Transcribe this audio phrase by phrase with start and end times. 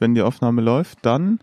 [0.00, 1.38] wenn die Aufnahme läuft, dann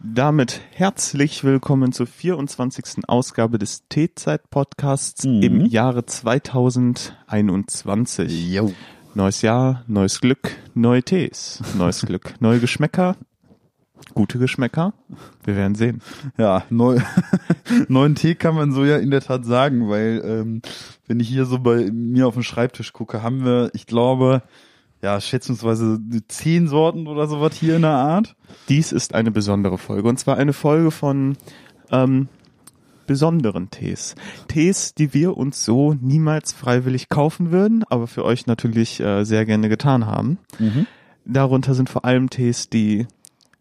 [0.00, 3.08] damit herzlich willkommen zur 24.
[3.08, 5.42] Ausgabe des T-Zeit-Podcasts Mhm.
[5.42, 8.52] im Jahre 2021.
[8.52, 8.72] Jo.
[9.14, 13.16] Neues Jahr, neues Glück, neue Tees, neues Glück, neue Geschmäcker,
[14.14, 14.92] gute Geschmäcker.
[15.44, 16.00] Wir werden sehen.
[16.36, 17.00] Ja, neu,
[17.88, 20.62] neuen Tee kann man so ja in der Tat sagen, weil ähm,
[21.08, 24.42] wenn ich hier so bei mir auf dem Schreibtisch gucke, haben wir, ich glaube,
[25.02, 28.34] ja, schätzungsweise zehn Sorten oder sowas hier in der Art.
[28.68, 31.36] Dies ist eine besondere Folge und zwar eine Folge von
[31.90, 32.28] ähm,
[33.06, 34.14] besonderen Tees.
[34.48, 39.46] Tees, die wir uns so niemals freiwillig kaufen würden, aber für euch natürlich äh, sehr
[39.46, 40.38] gerne getan haben.
[41.24, 43.06] Darunter sind vor allem Tees, die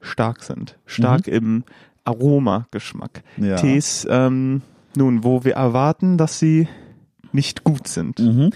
[0.01, 0.77] stark sind.
[0.85, 1.63] Stark im
[2.03, 3.23] Aromageschmack.
[3.37, 3.55] Ja.
[3.55, 4.61] Tees, ähm,
[4.95, 6.67] nun, wo wir erwarten, dass sie
[7.31, 8.19] nicht gut sind.
[8.19, 8.51] Mhm.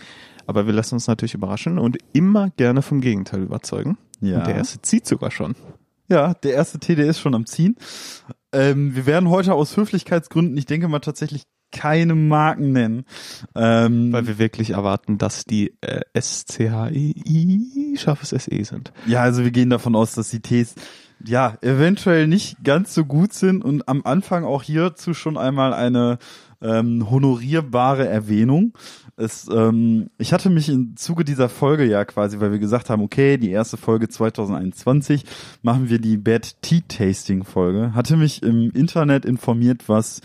[0.52, 3.98] Aber wir lassen uns natürlich überraschen und immer gerne vom Gegenteil überzeugen.
[4.20, 4.40] Ja.
[4.40, 5.56] Und der erste zieht sogar schon.
[6.10, 7.78] Ja, der erste der ist schon am Ziehen.
[8.52, 13.06] Ähm, wir werden heute aus Höflichkeitsgründen, ich denke mal tatsächlich keine Marken nennen.
[13.56, 18.92] Ähm, Weil wir wirklich erwarten, dass die äh, SCHI scharfes SE sind.
[19.06, 20.76] Ja, also wir gehen davon aus, dass die Tees
[21.24, 26.18] ja eventuell nicht ganz so gut sind und am Anfang auch hierzu schon einmal eine
[26.62, 28.74] ähm, honorierbare Erwähnung.
[29.22, 33.04] Es, ähm, ich hatte mich im Zuge dieser Folge ja quasi, weil wir gesagt haben,
[33.04, 35.26] okay, die erste Folge 2021
[35.62, 40.22] machen wir die Bad Tea Tasting Folge, hatte mich im Internet informiert, was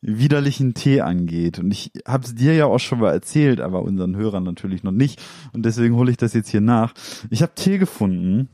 [0.00, 1.58] widerlichen Tee angeht.
[1.58, 4.92] Und ich habe es dir ja auch schon mal erzählt, aber unseren Hörern natürlich noch
[4.92, 5.20] nicht.
[5.52, 6.94] Und deswegen hole ich das jetzt hier nach.
[7.30, 8.48] Ich habe Tee gefunden.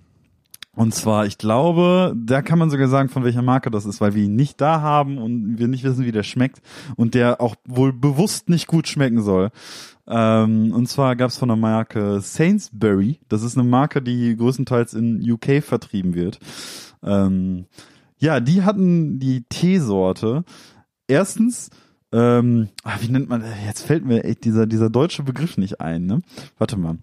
[0.76, 4.14] Und zwar, ich glaube, da kann man sogar sagen, von welcher Marke das ist, weil
[4.14, 6.60] wir ihn nicht da haben und wir nicht wissen, wie der schmeckt
[6.96, 9.50] und der auch wohl bewusst nicht gut schmecken soll.
[10.06, 13.20] Ähm, und zwar gab es von der Marke Sainsbury.
[13.28, 16.38] Das ist eine Marke, die größtenteils in UK vertrieben wird.
[17.02, 17.66] Ähm,
[18.18, 20.44] ja, die hatten die Teesorte.
[21.06, 21.70] Erstens,
[22.12, 26.06] ähm, ah, wie nennt man, jetzt fällt mir echt dieser, dieser deutsche Begriff nicht ein,
[26.06, 26.20] ne?
[26.58, 26.98] Warte mal.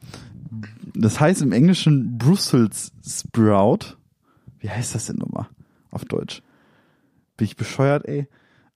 [0.96, 3.98] Das heißt im Englischen Brussels Sprout.
[4.60, 5.48] Wie heißt das denn nochmal
[5.90, 6.42] auf Deutsch?
[7.38, 8.28] Bin ich bescheuert, ey?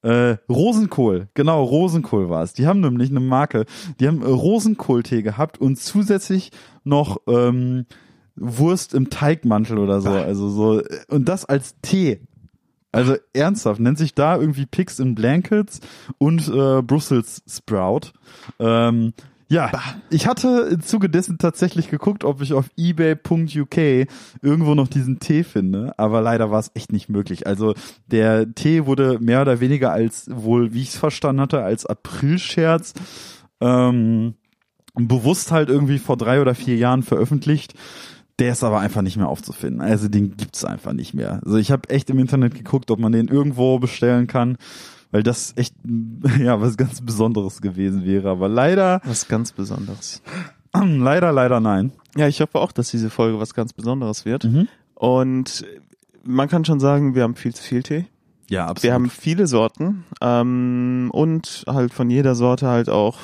[0.02, 2.54] Äh, Rosenkohl, genau, Rosenkohl war es.
[2.54, 3.66] Die haben nämlich eine Marke,
[4.00, 6.52] die haben äh, Rosenkohltee gehabt und zusätzlich
[6.84, 7.88] noch ähm,
[8.36, 10.10] Wurst im Teigmantel oder so.
[10.10, 12.20] Also so, und das als Tee.
[12.92, 15.82] Also ernsthaft, nennt sich da irgendwie Pigs in Blankets
[16.20, 18.12] und äh, Brussels Sprout.
[18.60, 19.14] Ähm,
[19.48, 19.72] ja,
[20.10, 23.78] ich hatte im Zuge dessen tatsächlich geguckt, ob ich auf ebay.uk
[24.42, 27.46] irgendwo noch diesen Tee finde, aber leider war es echt nicht möglich.
[27.46, 27.76] Also
[28.08, 32.94] der Tee wurde mehr oder weniger als wohl, wie ich es verstanden hatte, als Aprilscherz
[33.62, 34.34] ähm,
[34.96, 37.76] bewusst halt irgendwie vor drei oder vier Jahren veröffentlicht.
[38.40, 39.82] Der ist aber einfach nicht mehr aufzufinden.
[39.82, 41.40] Also den gibt's einfach nicht mehr.
[41.46, 44.58] Also ich habe echt im Internet geguckt, ob man den irgendwo bestellen kann,
[45.16, 45.74] weil das echt
[46.40, 48.30] ja was ganz Besonderes gewesen wäre.
[48.30, 50.22] Aber leider, Was ganz Besonderes.
[50.74, 51.94] leider, leider nein.
[52.18, 54.44] Ja, ich hoffe auch, dass diese Folge was ganz Besonderes wird.
[54.44, 54.68] Mhm.
[54.94, 55.66] Und
[56.26, 58.08] man kann schon sagen, wir haben viel zu viel Tee.
[58.50, 58.84] Ja, absolut.
[58.84, 63.20] Wir haben viele Sorten ähm, und halt von jeder Sorte halt auch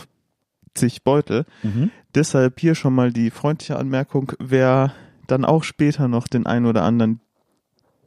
[0.73, 1.45] zig Beutel.
[1.61, 1.91] mhm.
[2.15, 4.93] Deshalb hier schon mal die freundliche Anmerkung, wer
[5.27, 7.19] dann auch später noch den ein oder anderen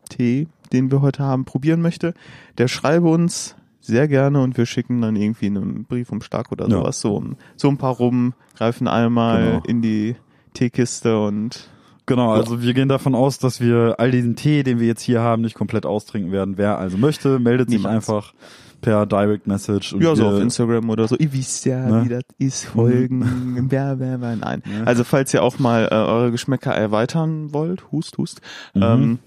[0.08, 2.14] Tee, den wir heute haben, probieren möchte,
[2.56, 3.56] der schreibe uns
[3.86, 6.78] sehr gerne und wir schicken dann irgendwie einen Briefumschlag oder Ja.
[6.78, 7.22] sowas so,
[7.56, 9.62] so ein paar rum, greifen einmal Genau.
[9.66, 10.16] in die
[10.54, 11.68] Teekiste und
[12.06, 15.20] Genau, also wir gehen davon aus, dass wir all diesen Tee, den wir jetzt hier
[15.22, 16.58] haben, nicht komplett austrinken werden.
[16.58, 17.94] Wer also möchte, meldet sich Niemals.
[18.10, 18.34] einfach
[18.82, 19.94] per Direct Message.
[19.94, 21.16] Und ja, so auf Instagram oder so.
[21.16, 22.04] Ihr wisst ja, Ne?
[22.04, 24.62] wie das ist, folgen, wer, wer, wer, nein.
[24.70, 24.84] Ja.
[24.84, 28.42] Also falls ihr auch mal äh, eure Geschmäcker erweitern wollt, hust, hust,
[28.74, 28.82] Mhm.
[28.82, 29.18] ähm,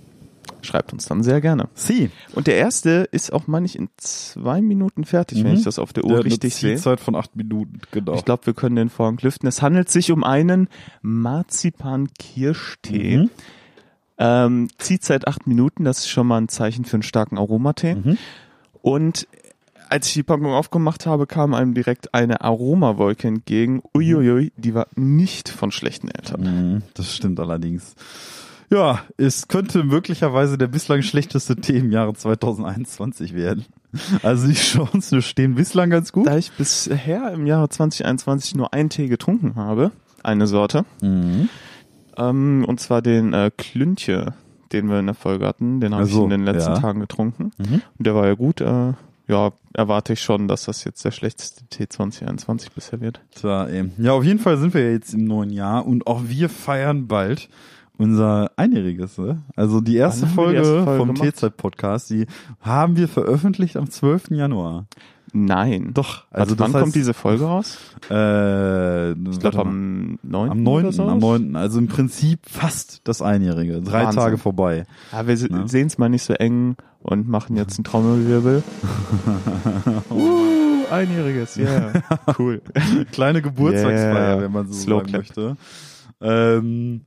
[0.67, 1.69] schreibt uns dann sehr gerne.
[1.73, 2.11] Sie.
[2.35, 5.57] Und der erste ist auch manchmal in zwei Minuten fertig, wenn Mhm.
[5.57, 6.75] ich das auf der Uhr Der eine richtig sehe.
[6.75, 8.13] Zielzeit von acht Minuten, genau.
[8.15, 9.47] Ich glaube, wir können den Vorhang lüften.
[9.47, 10.67] Es handelt sich um einen
[11.01, 13.17] Marzipan-Kirschtee.
[13.17, 13.29] Mhm.
[14.19, 17.95] Ähm, zieht seit acht Minuten, das ist schon mal ein Zeichen für einen starken Aromatee.
[17.95, 18.17] Mhm.
[18.81, 19.27] Und
[19.89, 23.81] als ich die Packung aufgemacht habe, kam einem direkt eine Aromawolke entgegen.
[23.95, 26.41] Uiuiui, die war nicht von schlechten Eltern.
[26.41, 27.95] Mhm, Das stimmt allerdings.
[28.69, 33.65] Ja, es könnte möglicherweise der bislang schlechteste Tee im Jahre 2021 werden.
[34.23, 36.27] Also die Chancen stehen bislang ganz gut.
[36.27, 39.91] Da ich bisher im Jahre 2021 nur einen Tee getrunken habe,
[40.23, 41.47] eine Sorte, Mhm.
[42.17, 44.33] ähm, und zwar den äh, Klüntje,
[44.73, 46.79] den wir in der Folge hatten, den habe Ach ich in den letzten ja.
[46.79, 47.51] Tagen getrunken.
[47.57, 47.81] Mhm.
[47.97, 48.59] Und der war ja gut.
[48.59, 48.93] Äh,
[49.29, 53.19] ja, erwarte ich schon, dass das jetzt der schlechteste Tee 2021 bisher wird.
[53.35, 53.91] Tja, eben.
[53.97, 57.07] Ja, auf jeden Fall sind wir ja jetzt im neuen Jahr und auch wir feiern
[57.07, 57.49] bald
[57.97, 59.41] unser Einjähriges, ne?
[59.55, 61.15] Also die erste Folge, die erste Folge vom?
[61.15, 62.25] T-Zeit-Podcast, die
[62.61, 64.31] haben wir veröffentlicht am 12.
[64.31, 64.85] Januar.
[65.33, 65.91] Nein.
[65.93, 67.77] Doch, Also also wann heißt, kommt diese Folge raus?
[68.09, 70.49] Äh, Ich glaube am 9.
[70.51, 70.83] am 9.
[70.85, 71.03] Oder so.
[71.03, 71.55] am 9.
[71.57, 73.81] Also im Prinzip fast das Einjährige.
[73.81, 74.21] Drei Wahnsinn.
[74.21, 74.85] Tage vorbei.
[75.11, 75.67] Ja, wir se- Ne?
[75.67, 78.63] sehen es mal nicht so eng und machen jetzt einen Trommelwirbel.
[80.09, 81.91] uh, einjähriges, ja.
[82.39, 82.61] Cool.
[83.11, 84.41] Kleine Geburtstagsfeier, Yeah.
[84.41, 85.21] wenn man so Slow sagen clap.
[85.21, 85.57] möchte.
[86.21, 87.01] Ähm,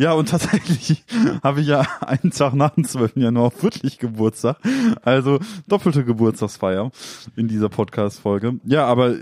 [0.00, 1.04] ja, und tatsächlich
[1.42, 3.16] habe ich ja einen Tag nach dem 12.
[3.16, 4.56] Januar auch wirklich Geburtstag.
[5.02, 5.38] Also
[5.68, 6.90] doppelte Geburtstagsfeier
[7.36, 8.58] in dieser Podcast-Folge.
[8.64, 9.14] Ja, aber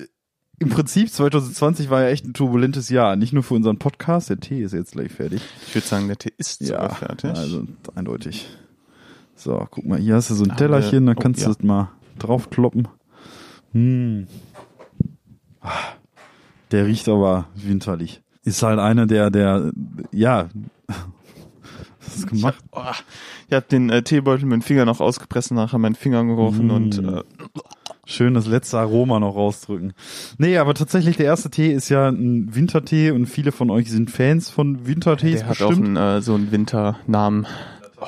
[0.60, 3.16] im Prinzip 2020 war ja echt ein turbulentes Jahr.
[3.16, 5.40] Nicht nur für unseren Podcast, der Tee ist jetzt gleich fertig.
[5.66, 7.30] Ich würde sagen, der Tee ist Ja, fertig.
[7.30, 7.64] also
[7.94, 8.48] eindeutig.
[9.36, 11.46] So, guck mal, hier hast du so ein Tellerchen, da der- oh, kannst ja.
[11.48, 12.88] du das mal draufkloppen.
[13.72, 14.26] Hm.
[15.60, 15.70] Ah,
[16.72, 18.20] Der riecht aber winterlich.
[18.48, 19.70] Ist halt einer der, der,
[20.12, 20.48] ja,
[20.86, 22.64] was ist ich habe gemacht?
[22.72, 22.80] oh,
[23.48, 26.70] ich hab den äh, Teebeutel mit dem Finger noch ausgepresst, nachher meinen Finger gerochen Mm.
[26.70, 27.22] und äh,
[28.06, 29.92] Schön das letzte Aroma noch rausdrücken.
[30.38, 34.10] Nee, aber tatsächlich der erste Tee ist ja ein Wintertee und viele von euch sind
[34.10, 35.98] Fans von Wintertees der hat auch bestimmt.
[35.98, 37.46] einen, äh, so einen Winternamen.
[38.00, 38.06] Oh,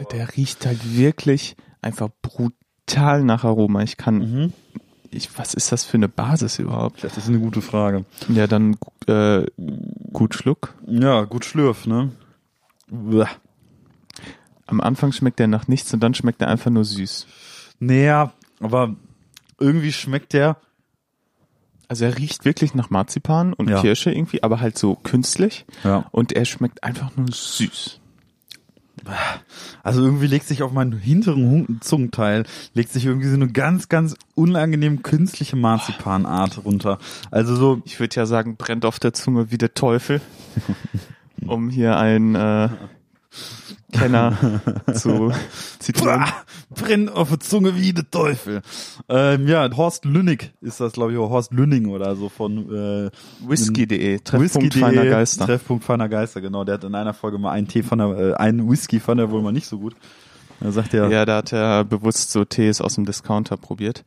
[0.00, 3.82] Alter, der riecht halt wirklich einfach brutal nach Aroma.
[3.84, 4.52] Ich kann, Mhm.
[5.10, 7.02] Ich, was ist das für eine Basis überhaupt?
[7.04, 8.04] Das ist eine gute Frage.
[8.28, 8.76] Ja, dann
[9.06, 9.44] äh,
[10.12, 10.74] gut Schluck.
[10.86, 12.12] Ja, gut schlürf, ne?
[12.90, 13.28] Uah.
[14.66, 17.26] Am Anfang schmeckt der nach nichts und dann schmeckt er einfach nur süß.
[17.80, 18.94] Naja, aber
[19.58, 20.56] irgendwie schmeckt der,
[21.88, 23.80] Also er riecht wirklich nach Marzipan und Ja.
[23.80, 25.64] Kirsche irgendwie, aber halt so künstlich.
[25.84, 26.04] ja.
[26.10, 28.00] Und er schmeckt einfach nur süß.
[29.82, 32.44] Also irgendwie legt sich auf meinen hinteren Zungenteil,
[32.74, 36.98] legt sich irgendwie so eine ganz, ganz unangenehm künstliche Marzipanart runter.
[37.30, 40.20] Also so, Ich würde ja sagen, brennt auf der Zunge wie der Teufel,
[41.46, 42.68] um hier einen äh,
[43.92, 44.60] Kenner
[44.94, 45.32] zu
[45.78, 46.20] zitieren.
[46.20, 46.32] Pah,
[46.70, 48.62] brennt auf der Zunge wie der Teufel.
[49.08, 53.10] Ähm, ja, Horst Lünnig ist das, glaube ich, oder Horst Lünning oder so von äh,
[53.46, 55.46] Whisky.de, Treffpunkt Whisky.de, feiner Geister.
[55.46, 56.64] Treffpunkt feiner Geister, genau.
[56.64, 59.30] Der hat in einer Folge mal einen Tee von der, äh, einen Whisky fand er
[59.30, 59.96] wohl mal nicht so gut.
[60.60, 64.04] Da sagt er, Ja, da hat er bewusst so Tees aus dem Discounter probiert.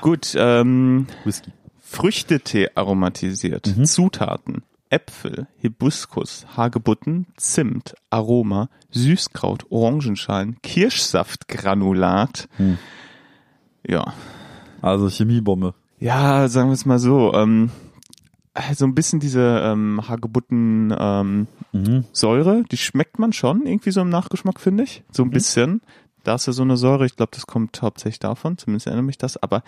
[0.00, 1.50] Gut, ähm, Whisky.
[1.80, 3.72] Früchtetee aromatisiert.
[3.84, 4.62] Zutaten.
[4.94, 12.48] Äpfel, Hibiskus, Hagebutten, Zimt, Aroma, Süßkraut, Orangenschalen, Kirschsaftgranulat.
[12.58, 12.78] Hm.
[13.84, 14.14] Ja.
[14.80, 15.74] Also Chemiebombe.
[15.98, 17.34] Ja, sagen wir es mal so.
[17.34, 17.70] Ähm,
[18.74, 22.04] so ein bisschen diese ähm, Hagebutten ähm, Mhm.
[22.12, 25.02] Säure, die schmeckt man schon irgendwie so im Nachgeschmack, finde ich.
[25.10, 25.80] So ein bisschen.
[26.24, 29.18] Da ist ja so eine Säure, ich glaube, das kommt hauptsächlich davon, zumindest erinnere mich
[29.18, 29.62] das, aber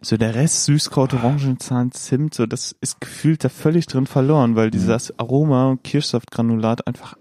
[0.00, 4.70] so der Rest, Süßkraut, Orangenzahn, Zimt, so das ist gefühlt da völlig drin verloren, weil
[4.70, 7.16] dieses Aroma und Kirschsaftgranulat einfach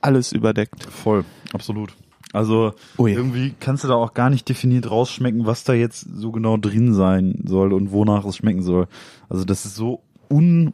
[0.00, 0.84] alles überdeckt.
[0.84, 1.94] Voll, absolut.
[2.32, 3.06] Also ja.
[3.06, 6.94] irgendwie kannst du da auch gar nicht definiert rausschmecken, was da jetzt so genau drin
[6.94, 8.88] sein soll und wonach es schmecken soll.
[9.28, 10.72] Also das ist so un...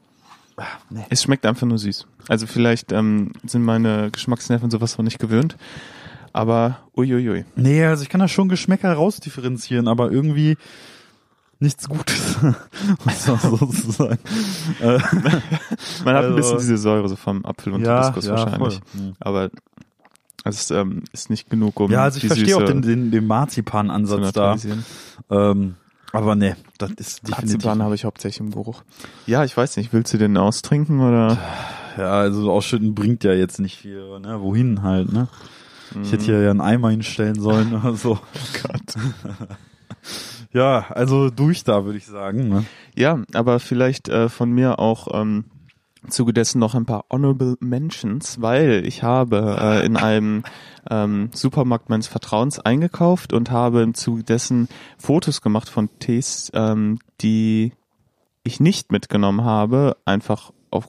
[0.56, 1.04] Ah, nee.
[1.10, 2.06] Es schmeckt einfach nur süß.
[2.28, 5.56] Also vielleicht ähm, sind meine Geschmacksnerven sowas noch nicht gewöhnt,
[6.32, 7.44] aber uiuiui.
[7.56, 10.56] Nee, also ich kann da schon Geschmäcker rausdifferenzieren, aber irgendwie
[11.60, 12.36] nichts Gutes.
[13.18, 14.18] Soll
[14.80, 18.80] man hat Also- ein bisschen diese Säure so vom Apfel und Hibiskus wahrscheinlich.
[18.80, 19.12] voll.
[19.20, 19.50] Aber
[20.44, 24.32] es ähm, ist nicht genug, um Ja, also ich verstehe auch den, den, den Marzipan-Ansatz
[24.32, 24.56] da.
[25.30, 25.74] Ähm,
[26.12, 27.54] aber nee, das ist definitiv...
[27.54, 28.82] Marzipan habe ich hauptsächlich im Geruch.
[29.26, 31.36] Ja, ich weiß nicht, willst du den austrinken oder?
[31.98, 34.40] Ja, also ausschütten bringt ja jetzt nicht viel, ne?
[34.40, 35.28] Wohin halt, ne?
[36.02, 38.18] Ich hätte hier ja einen Eimer hinstellen sollen oder so.
[38.34, 39.48] Oh Gott.
[40.52, 42.48] Ja, also durch da, würde ich sagen.
[42.48, 42.64] Ne?
[42.96, 45.44] Ja, aber vielleicht äh, von mir auch ähm,
[46.08, 50.44] Zuge dessen noch ein paar Honorable Mentions, weil ich habe äh, in einem
[50.90, 56.98] ähm, Supermarkt meines Vertrauens eingekauft und habe im Zuge dessen Fotos gemacht von Tees, ähm,
[57.20, 57.72] die
[58.42, 60.88] ich nicht mitgenommen habe, einfach auf,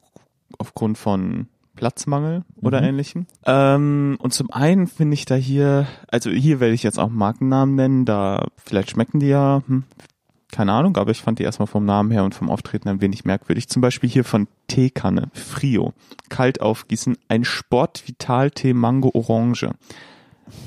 [0.57, 1.47] aufgrund von
[1.79, 2.87] Platzmangel oder Mhm.
[2.87, 3.25] ähnlichem.
[3.45, 7.75] Ähm, und zum einen finde ich da hier, also hier werde ich jetzt auch Markennamen
[7.75, 9.85] nennen, da vielleicht schmecken die ja, hm,
[10.51, 13.23] keine Ahnung, aber ich fand die erstmal vom Namen her und vom Auftreten ein wenig
[13.23, 13.69] merkwürdig.
[13.69, 15.93] Zum Beispiel hier von Teekanne, Frio,
[16.27, 19.69] kalt aufgießen, ein Sportvitaltee Mango Orange.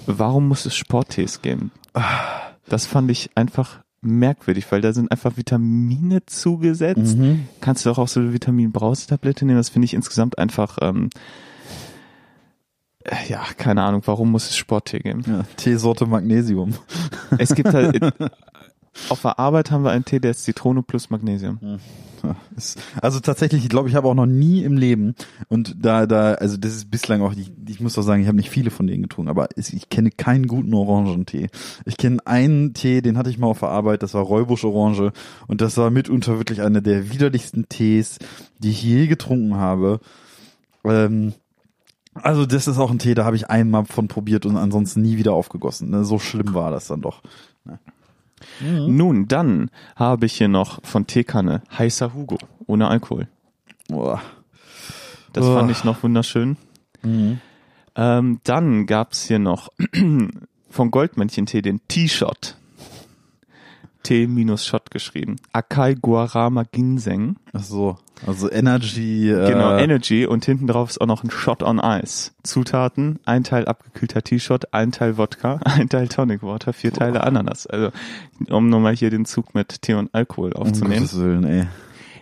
[0.07, 1.73] Warum muss es Sporttees geben?
[2.69, 7.17] Das fand ich einfach merkwürdig, weil da sind einfach Vitamine zugesetzt.
[7.17, 7.47] Mhm.
[7.61, 9.59] Kannst du doch auch so eine Vitamin-Brausetablette nehmen.
[9.59, 11.09] Das finde ich insgesamt einfach, ähm,
[13.05, 15.23] äh, ja, keine Ahnung, warum muss es Sporttee geben?
[15.27, 16.75] Ja, Teesorte Magnesium.
[17.39, 17.99] Es gibt halt,
[19.09, 21.59] auf der Arbeit haben wir einen Tee, der ist Zitrone plus Magnesium.
[22.57, 25.15] Ist, also tatsächlich, ich glaube, ich habe auch noch nie im Leben
[25.49, 28.37] und da, da, also das ist bislang auch, ich, ich muss doch sagen, ich habe
[28.37, 31.49] nicht viele von denen getrunken, aber ich kenne keinen guten Orangentee.
[31.85, 35.13] Ich kenne einen Tee, den hatte ich mal auf der Arbeit, das war Räubusch Orange
[35.49, 38.19] und das war mitunter wirklich einer der widerlichsten Tees,
[38.59, 39.99] die ich je getrunken habe.
[40.85, 41.33] Ähm,
[42.15, 45.17] also das ist auch ein Tee, da habe ich einmal von probiert und ansonsten nie
[45.17, 45.91] wieder aufgegossen.
[45.91, 46.05] Ne?
[46.05, 47.23] So schlimm war das dann doch.
[47.65, 47.79] Ne?
[48.61, 53.29] Nun, dann habe ich hier noch von Teekanne heißer Hugo ohne Alkohol.
[53.89, 54.21] Boah.
[55.33, 55.59] Das Uah.
[55.59, 56.57] fand ich noch wunderschön.
[57.03, 57.41] Mhm.
[57.95, 59.71] Ähm, dann gab's hier noch
[60.71, 62.57] von Goldmännchen Tee den T-Shot.
[64.03, 65.37] T minus Shot geschrieben.
[65.53, 67.37] Akai Guarama Ginseng.
[67.53, 69.31] Ach so, also Energy.
[69.31, 72.33] Äh, Genau, Energy und hinten drauf ist auch noch ein Shot on Ice.
[72.43, 77.67] Zutaten, ein Teil abgekühlter T-Shot, ein Teil Wodka, ein Teil Tonic Water, vier Teile Ananas.
[77.67, 77.91] Also,
[78.51, 81.03] um nochmal hier den Zug mit Tee und Alkohol um aufzunehmen.
[81.03, 81.67] Gottes Willen, ey.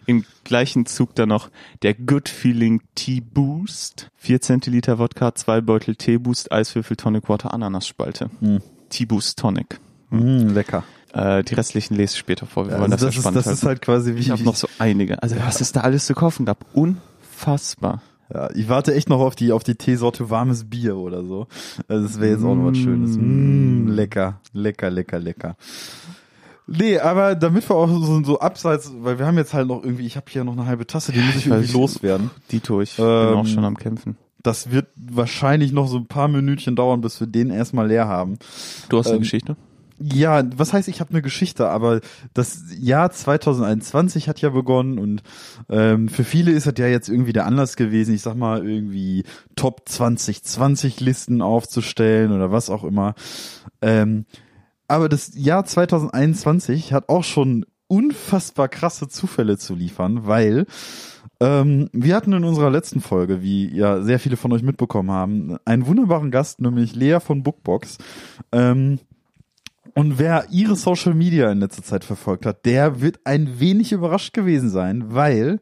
[0.07, 1.51] Im gleichen Zug dann noch
[1.83, 4.11] der Good Feeling Tea Boost.
[4.17, 8.31] Vier Zentiliter Wodka, zwei Beutel Tee Boost, Eiswürfel, Tonic Water, Ananasspalte.
[8.41, 8.61] Hm.
[8.89, 9.79] Tea Boost Tonic.
[10.11, 10.83] Mm, lecker.
[11.13, 12.67] Äh, die restlichen lese ich später vor.
[12.67, 13.67] Wir Ja, wollen also das, das, ist, das ist halten.
[13.67, 15.23] halt quasi wie Ich habe noch so einige.
[15.23, 16.65] Also was es da alles zu kaufen gab.
[16.73, 18.03] Unfassbar.
[18.33, 21.49] Ja, ich warte echt noch auf die auf die Teesorte warmes Bier oder so.
[21.89, 23.17] Also das wäre jetzt auch noch was Schönes.
[23.19, 25.57] Mm, lecker, lecker, lecker, lecker.
[26.69, 30.07] Nee, aber damit wir auch so, so abseits, weil wir haben jetzt halt noch irgendwie,
[30.07, 31.73] ich habe hier noch eine halbe Tasse, die muss ich irgendwie weiß.
[31.73, 32.31] loswerden.
[32.53, 34.17] Dito, ich bin Ähm, auch schon am Kämpfen.
[34.41, 38.39] Das wird wahrscheinlich noch so ein paar Minütchen dauern, bis wir den erstmal leer haben.
[38.89, 39.57] Du hast eine ähm, Geschichte?
[40.03, 42.01] Ja, was heißt, ich habe eine Geschichte, aber
[42.33, 45.23] das Jahr 2021 hat ja begonnen und
[45.69, 49.25] ähm, für viele ist das ja jetzt irgendwie der Anlass gewesen, ich sag mal, irgendwie
[49.57, 53.15] Top 2020 Listen aufzustellen oder was auch immer.
[53.83, 54.25] Ähm,
[54.89, 60.65] aber das Jahr 2021 hat auch schon unfassbar krasse Zufälle zu liefern, weil
[61.41, 65.59] ähm, wir hatten in unserer letzten Folge, wie ja sehr viele von euch mitbekommen haben,
[65.67, 67.99] einen wunderbaren Gast, nämlich Lea von Bookbox.
[68.53, 68.99] Ähm,
[69.95, 74.33] und wer ihre Social Media in letzter Zeit verfolgt hat, der wird ein wenig überrascht
[74.33, 75.59] gewesen sein, weil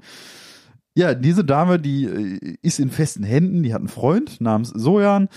[0.99, 5.29] ja, diese Dame, die äh, ist in festen Händen, die hat einen Freund namens Sojan,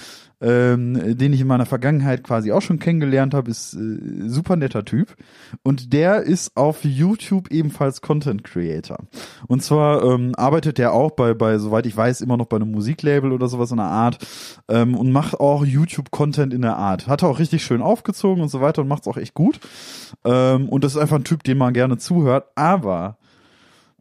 [0.42, 4.84] ähm, den ich in meiner Vergangenheit quasi auch schon kennengelernt habe, ist äh, super netter
[4.86, 5.16] Typ.
[5.62, 8.98] Und der ist auf YouTube ebenfalls Content Creator.
[9.46, 12.72] Und zwar ähm, arbeitet er auch bei, bei, soweit ich weiß, immer noch bei einem
[12.72, 14.18] Musiklabel oder sowas in der Art
[14.68, 17.06] ähm, und macht auch YouTube-Content in der Art.
[17.06, 19.60] Hat er auch richtig schön aufgezogen und so weiter und macht's auch echt gut.
[20.26, 22.48] Ähm, und das ist einfach ein Typ, dem man gerne zuhört.
[22.56, 23.20] Aber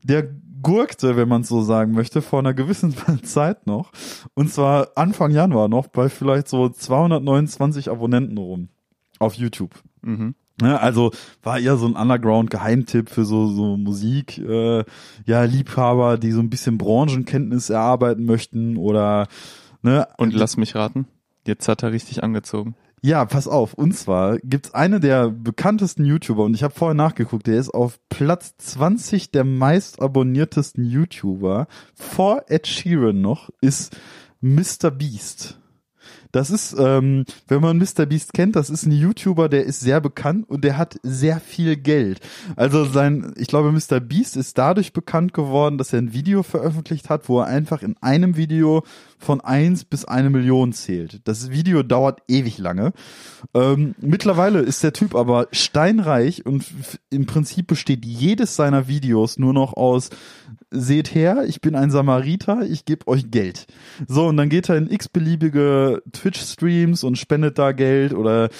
[0.02, 0.26] der
[0.62, 3.92] gurkte, wenn man es so sagen möchte, vor einer gewissen Zeit noch.
[4.34, 8.68] Und zwar Anfang Januar noch bei vielleicht so 229 Abonnenten rum
[9.18, 9.74] auf YouTube.
[10.02, 10.34] Mhm.
[10.60, 11.10] Ne, also
[11.42, 14.84] war eher so ein Underground-Geheimtipp für so, so Musik, äh,
[15.24, 19.26] ja, Liebhaber, die so ein bisschen Branchenkenntnis erarbeiten möchten oder
[19.80, 21.06] ne, Und lass mich raten.
[21.46, 22.74] Jetzt hat er richtig angezogen.
[23.02, 23.74] Ja, pass auf.
[23.74, 27.98] Und zwar gibt's eine der bekanntesten YouTuber und ich habe vorher nachgeguckt, der ist auf
[28.10, 31.66] Platz 20 der meist abonniertesten YouTuber.
[31.94, 33.96] Vor Ed Sheeran noch ist
[34.42, 34.90] Mr.
[34.90, 35.56] Beast.
[36.32, 38.06] Das ist, ähm, wenn man Mr.
[38.06, 41.76] Beast kennt, das ist ein YouTuber, der ist sehr bekannt und der hat sehr viel
[41.76, 42.20] Geld.
[42.54, 43.98] Also sein, ich glaube, Mr.
[43.98, 47.96] Beast ist dadurch bekannt geworden, dass er ein Video veröffentlicht hat, wo er einfach in
[48.00, 48.84] einem Video
[49.20, 51.20] von eins bis eine Million zählt.
[51.24, 52.92] Das Video dauert ewig lange.
[53.54, 56.64] Ähm, mittlerweile ist der Typ aber steinreich und
[57.10, 60.10] im Prinzip besteht jedes seiner Videos nur noch aus
[60.70, 63.66] seht her, ich bin ein Samariter, ich gebe euch Geld.
[64.06, 68.50] So, und dann geht er in x-beliebige Twitch-Streams und spendet da Geld oder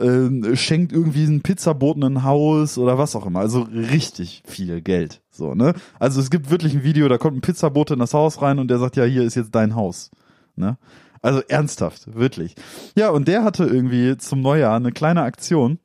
[0.00, 3.40] ähm, schenkt irgendwie einen Pizzaboten ein Haus oder was auch immer.
[3.40, 5.20] Also richtig viel Geld.
[5.38, 5.72] So, ne?
[6.00, 8.68] Also es gibt wirklich ein Video, da kommt ein Pizzabote in das Haus rein und
[8.68, 10.10] der sagt, ja, hier ist jetzt dein Haus.
[10.56, 10.76] Ne?
[11.22, 12.56] Also ernsthaft, wirklich.
[12.96, 15.78] Ja, und der hatte irgendwie zum Neujahr eine kleine Aktion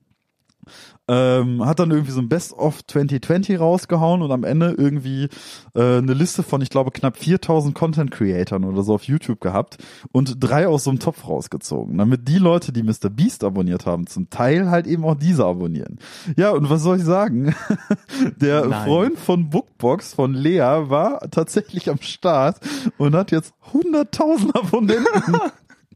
[1.09, 5.27] ähm, hat dann irgendwie so ein Best of 2020 rausgehauen und am Ende irgendwie
[5.75, 9.77] äh, eine Liste von, ich glaube, knapp 4000 Content Creatoren oder so auf YouTube gehabt
[10.11, 13.09] und drei aus so einem Topf rausgezogen, damit die Leute, die Mr.
[13.09, 15.99] Beast abonniert haben, zum Teil halt eben auch diese abonnieren.
[16.37, 17.53] Ja, und was soll ich sagen?
[18.37, 18.85] Der Nein.
[18.85, 22.59] Freund von Bookbox, von Lea, war tatsächlich am Start
[22.97, 25.37] und hat jetzt 100.000 Abonnenten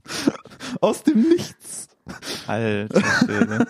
[0.81, 1.87] aus dem Nichts.
[2.45, 3.67] Alter Schwede.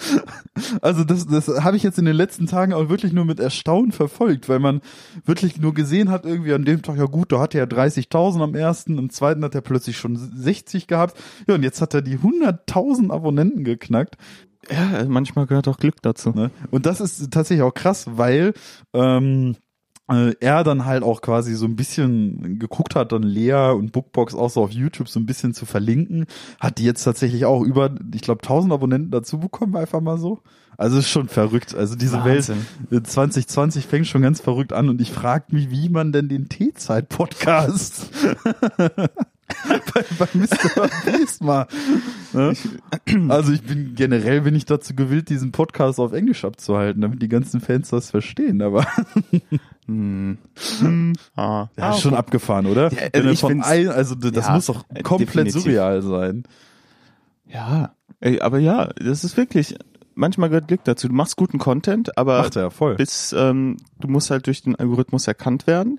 [0.82, 3.92] Also das, das habe ich jetzt in den letzten Tagen auch wirklich nur mit Erstaunen
[3.92, 4.82] verfolgt, weil man
[5.24, 8.54] wirklich nur gesehen hat, irgendwie an dem Tag, ja gut, da hatte er 30.000 am
[8.54, 11.16] ersten, am zweiten hat er plötzlich schon 60 gehabt.
[11.46, 14.16] Ja, und jetzt hat er die 100.000 Abonnenten geknackt.
[14.70, 16.30] Ja, manchmal gehört auch Glück dazu.
[16.30, 16.50] Ne?
[16.70, 18.52] Und das ist tatsächlich auch krass, weil
[18.92, 19.69] ähm, äh,
[20.40, 24.50] er dann halt auch quasi so ein bisschen geguckt hat, dann Lea und Bookbox auch
[24.50, 26.26] so auf YouTube so ein bisschen zu verlinken,
[26.58, 30.40] hat die jetzt tatsächlich auch über, ich glaube, 1000 Abonnenten dazu bekommen, einfach mal so.
[30.76, 31.74] Also ist schon verrückt.
[31.74, 32.64] Also diese Wahnsinn.
[32.88, 36.28] Welt äh, 2020 fängt schon ganz verrückt an und ich frage mich, wie man denn
[36.30, 38.08] den T-Zeit-Podcast
[39.94, 40.88] bei, bei Mr.
[41.04, 41.66] Beast mal.
[42.32, 42.54] Ne?
[43.28, 47.28] Also ich bin generell bin ich dazu gewillt, diesen Podcast auf Englisch abzuhalten, damit die
[47.28, 48.62] ganzen Fans das verstehen.
[48.62, 48.86] Aber
[49.90, 50.38] Hm.
[50.80, 51.12] Hm.
[51.36, 51.68] Ah.
[51.76, 52.18] ja, Ah, ist schon okay.
[52.20, 52.92] abgefahren, oder?
[52.92, 55.62] Ja, also ich von ein, also das ja, muss doch komplett definitiv.
[55.62, 56.44] surreal sein.
[57.46, 59.74] Ja, ey, aber ja, das ist wirklich,
[60.14, 61.08] manchmal gehört Glück dazu.
[61.08, 62.94] Du machst guten Content, aber Macht er voll.
[62.96, 65.98] bis, ähm, du musst halt durch den Algorithmus erkannt werden.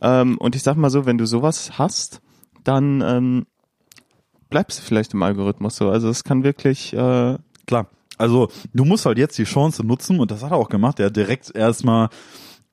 [0.00, 2.20] Ähm, und ich sag mal so, wenn du sowas hast,
[2.64, 3.46] dann ähm,
[4.50, 5.90] bleibst du vielleicht im Algorithmus so.
[5.90, 7.88] Also es kann wirklich, äh, Klar.
[8.18, 10.98] Also du musst halt jetzt die Chance nutzen und das hat er auch gemacht.
[11.00, 12.08] Er hat direkt erstmal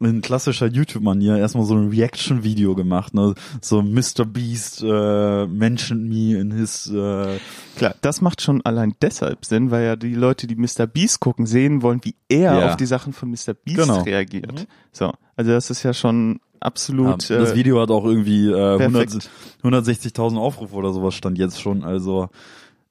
[0.05, 3.33] in klassischer YouTube-Manier erstmal so ein Reaction-Video gemacht, ne?
[3.61, 4.25] So Mr.
[4.25, 7.39] Beast äh, mentioned me in his äh,
[7.75, 10.87] klar, das macht schon allein deshalb Sinn, weil ja die Leute, die Mr.
[10.87, 12.65] Beast gucken, sehen wollen, wie er Ja.
[12.67, 13.53] auf die Sachen von Mr.
[13.53, 14.01] Beast Genau.
[14.03, 14.67] reagiert.
[14.91, 17.29] So, also das ist ja schon absolut.
[17.29, 19.29] ja, das äh, Video hat auch irgendwie äh, 100 perfekt.
[19.63, 21.83] 160.000 Aufrufe oder sowas stand jetzt schon.
[21.83, 22.29] Also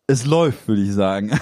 [0.07, 1.31] es läuft, würde ich sagen.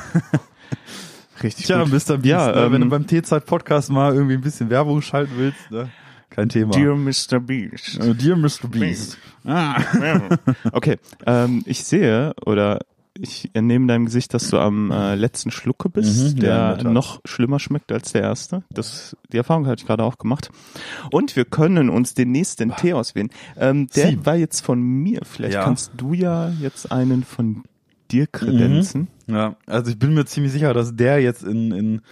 [1.43, 1.93] richtig Tja, gut.
[1.93, 2.17] Mr.
[2.19, 5.71] Beast, Ja, ne, wenn du ähm, beim T-Zeit-Podcast mal irgendwie ein bisschen Werbung schalten willst,
[5.71, 5.91] ne?
[6.31, 6.71] kein Thema.
[6.73, 7.41] Dear Mr.
[7.41, 7.99] Beast.
[8.01, 8.69] Äh, Dear Mr.
[8.69, 9.19] Beast.
[9.45, 9.81] Ah.
[10.73, 12.79] Okay, ähm, ich sehe oder
[13.19, 16.93] ich entnehme deinem Gesicht, dass du am äh, letzten Schlucke bist, Mhm, ja, der Tat.
[16.93, 18.63] noch schlimmer schmeckt als der erste.
[18.71, 20.51] Das, die Erfahrung hatte ich gerade auch gemacht.
[21.11, 23.29] Und wir können uns den nächsten Tee auswählen.
[23.59, 24.25] Ähm, der Sie.
[24.25, 25.21] war jetzt von mir.
[25.25, 25.65] Vielleicht Ja.
[25.65, 27.65] kannst du ja jetzt einen von
[28.13, 29.09] dir kredenzen.
[29.27, 32.03] Ja, also ich bin mir ziemlich sicher, dass der jetzt in, in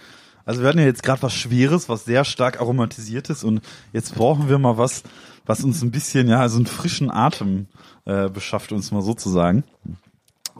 [0.45, 3.61] also wir hatten ja jetzt gerade was Schweres, was sehr stark aromatisiert ist und
[3.93, 5.03] jetzt brauchen wir mal was,
[5.45, 7.67] was uns ein bisschen, ja, so einen frischen Atem
[8.05, 9.63] äh, beschafft, uns mal sozusagen.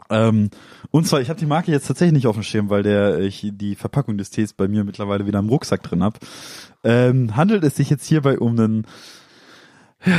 [0.08, 0.50] Ähm,
[0.90, 3.48] und zwar, ich habe die Marke jetzt tatsächlich nicht auf dem Schirm, weil der ich
[3.52, 6.18] die Verpackung des Tees bei mir mittlerweile wieder im Rucksack drin hab.
[6.84, 8.86] Ähm, handelt es sich jetzt hierbei um einen
[10.04, 10.18] ja,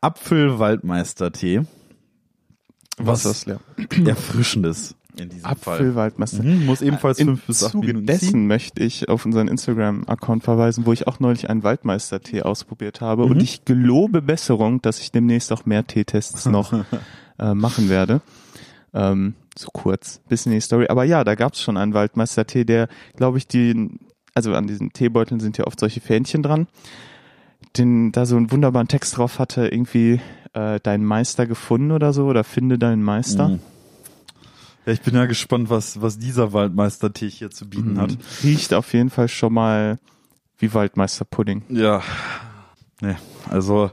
[0.00, 1.62] Apfel-Waldmeister-Tee.
[3.06, 3.60] Was ist das,
[3.96, 4.06] ja?
[4.06, 5.44] Erfrischendes in diesem.
[5.46, 6.42] Apfelwaldmeister.
[6.42, 8.46] Mhm, muss ebenfalls Im fünf bis acht Zuge Minuten dessen ziehen.
[8.46, 13.24] möchte ich auf unseren Instagram-Account verweisen, wo ich auch neulich einen Waldmeister-Tee ausprobiert habe.
[13.24, 13.32] Mhm.
[13.32, 16.72] Und ich gelobe Besserung, dass ich demnächst auch mehr Teetests noch
[17.38, 18.20] äh, machen werde.
[18.92, 20.86] Ähm, so kurz, bisschen in die Story.
[20.88, 23.90] Aber ja, da gab es schon einen Waldmeister-Tee, der, glaube ich, die,
[24.34, 26.66] also an diesen Teebeuteln sind ja oft solche Fähnchen dran,
[27.76, 30.20] den da so einen wunderbaren Text drauf hatte, irgendwie
[30.52, 33.48] äh, deinen Meister gefunden oder so, oder finde deinen Meister.
[33.48, 33.60] Mhm.
[34.86, 38.12] Ja, ich bin ja gespannt, was, was dieser Waldmeister-Tee hier zu bieten hat.
[38.12, 38.18] Mhm.
[38.42, 39.98] Riecht auf jeden Fall schon mal
[40.58, 41.62] wie Waldmeister-Pudding.
[41.68, 42.02] Ja.
[43.00, 43.16] Nee,
[43.48, 43.90] also,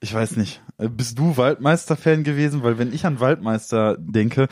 [0.00, 0.60] ich weiß nicht.
[0.78, 2.62] Äh, Bist du Waldmeister-Fan gewesen?
[2.62, 4.48] Weil wenn ich an Waldmeister denke,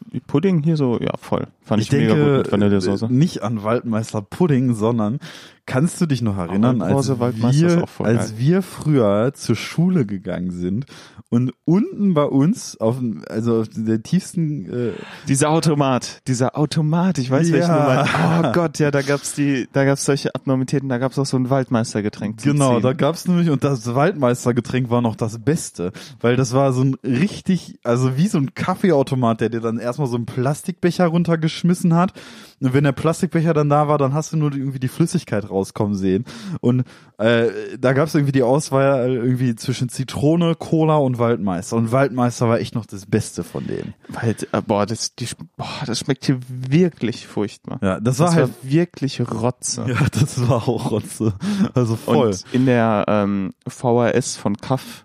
[0.00, 1.46] Waldmeister-Pudding hier so, ja voll.
[1.62, 3.06] Fand ich, ich mega gut denke mit Vanillesoße.
[3.06, 5.18] äh, nicht an Waldmeister Pudding, sondern
[5.66, 10.86] kannst du dich noch erinnern, als wir, als wir früher zur Schule gegangen sind
[11.28, 12.96] und unten bei uns auf
[13.28, 14.92] also auf der tiefsten äh,
[15.28, 18.04] Dieser Automat, dieser Automat, ich weiß welchen du Ja.
[18.04, 18.10] meinst.
[18.50, 21.50] Oh Gott, ja, da gab's die, da gab's solche Abnormitäten, da gab's auch so ein
[21.50, 22.42] Waldmeistergetränk.
[22.42, 22.82] Genau, Ziehen.
[22.82, 26.96] da gab's nämlich, und das Waldmeistergetränk war noch das Beste, weil das war so ein
[27.04, 32.12] richtig, also wie so ein Kaffeeautomat, der dir dann erstmal so einen Plastikbecher runtergeschmissen hat.
[32.60, 35.94] Und wenn der Plastikbecher dann da war, dann hast du nur irgendwie die Flüssigkeit rauskommen
[35.94, 36.24] sehen.
[36.60, 36.84] Und
[37.18, 37.48] äh,
[37.78, 41.76] da gab's irgendwie die Auswahl irgendwie zwischen Zitrone, Cola und Waldmeister.
[41.76, 43.94] Und Waldmeister war echt noch das Beste von denen.
[44.08, 45.26] Wald, äh, boah, das, die,
[45.56, 47.78] boah, das schmeckt hier wirklich furchtbar.
[47.82, 49.86] Ja, das war das halt, war wirklich Rotze.
[49.88, 51.34] ja, das war auch Rotze.
[51.74, 52.28] Also voll.
[52.28, 55.04] Und in der ähm, VHS von Kaff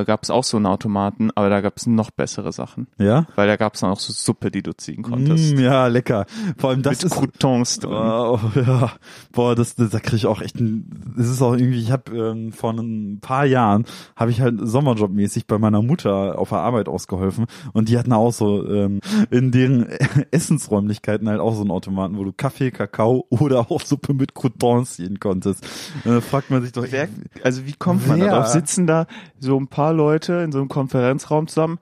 [0.00, 2.88] äh, gab's auch so einen Automaten, aber da gab's noch bessere Sachen.
[2.98, 3.26] ja?
[3.34, 5.56] Weil da gab's dann auch so Suppe, die du ziehen konntest.
[5.56, 6.26] Mm, ja, lecker.
[6.58, 7.92] Vor allem das mit ist Croutons drin.
[7.92, 8.92] Oh, ja,
[9.32, 12.16] boah, das, das da kriege ich auch echt ein, das ist auch irgendwie, ich habe
[12.16, 13.84] ähm, vor ein paar Jahren
[14.16, 18.32] habe ich halt Sommerjobmäßig bei meiner Mutter auf der Arbeit ausgeholfen und die hatten auch
[18.32, 19.86] so ähm, in deren
[20.30, 24.96] Essensräumlichkeiten halt auch so einen Automaten, wo du Kaffee, Kakao oder auch Suppe mit Croutons
[24.96, 25.66] ziehen konntest.
[26.04, 27.08] Da fragt man sich doch, Wer,
[27.42, 28.30] also wie kommt man Wer?
[28.30, 28.48] darauf?
[28.48, 29.06] Sitzen da
[29.40, 31.78] so ein paar Leute in so einem Konferenzraum zusammen?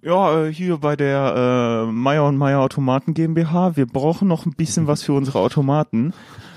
[0.00, 4.52] Ja, äh, hier bei der äh, Meier und Meier Automaten GmbH, wir brauchen noch ein
[4.52, 6.12] bisschen was für unsere Automaten.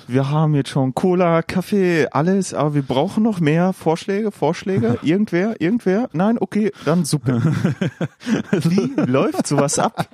[0.07, 4.99] Wir haben jetzt schon Cola, Kaffee, alles, aber wir brauchen noch mehr Vorschläge, Vorschläge.
[5.03, 6.09] Irgendwer, irgendwer?
[6.13, 7.41] Nein, okay, dann Suppe.
[8.51, 10.07] Wie läuft sowas ab?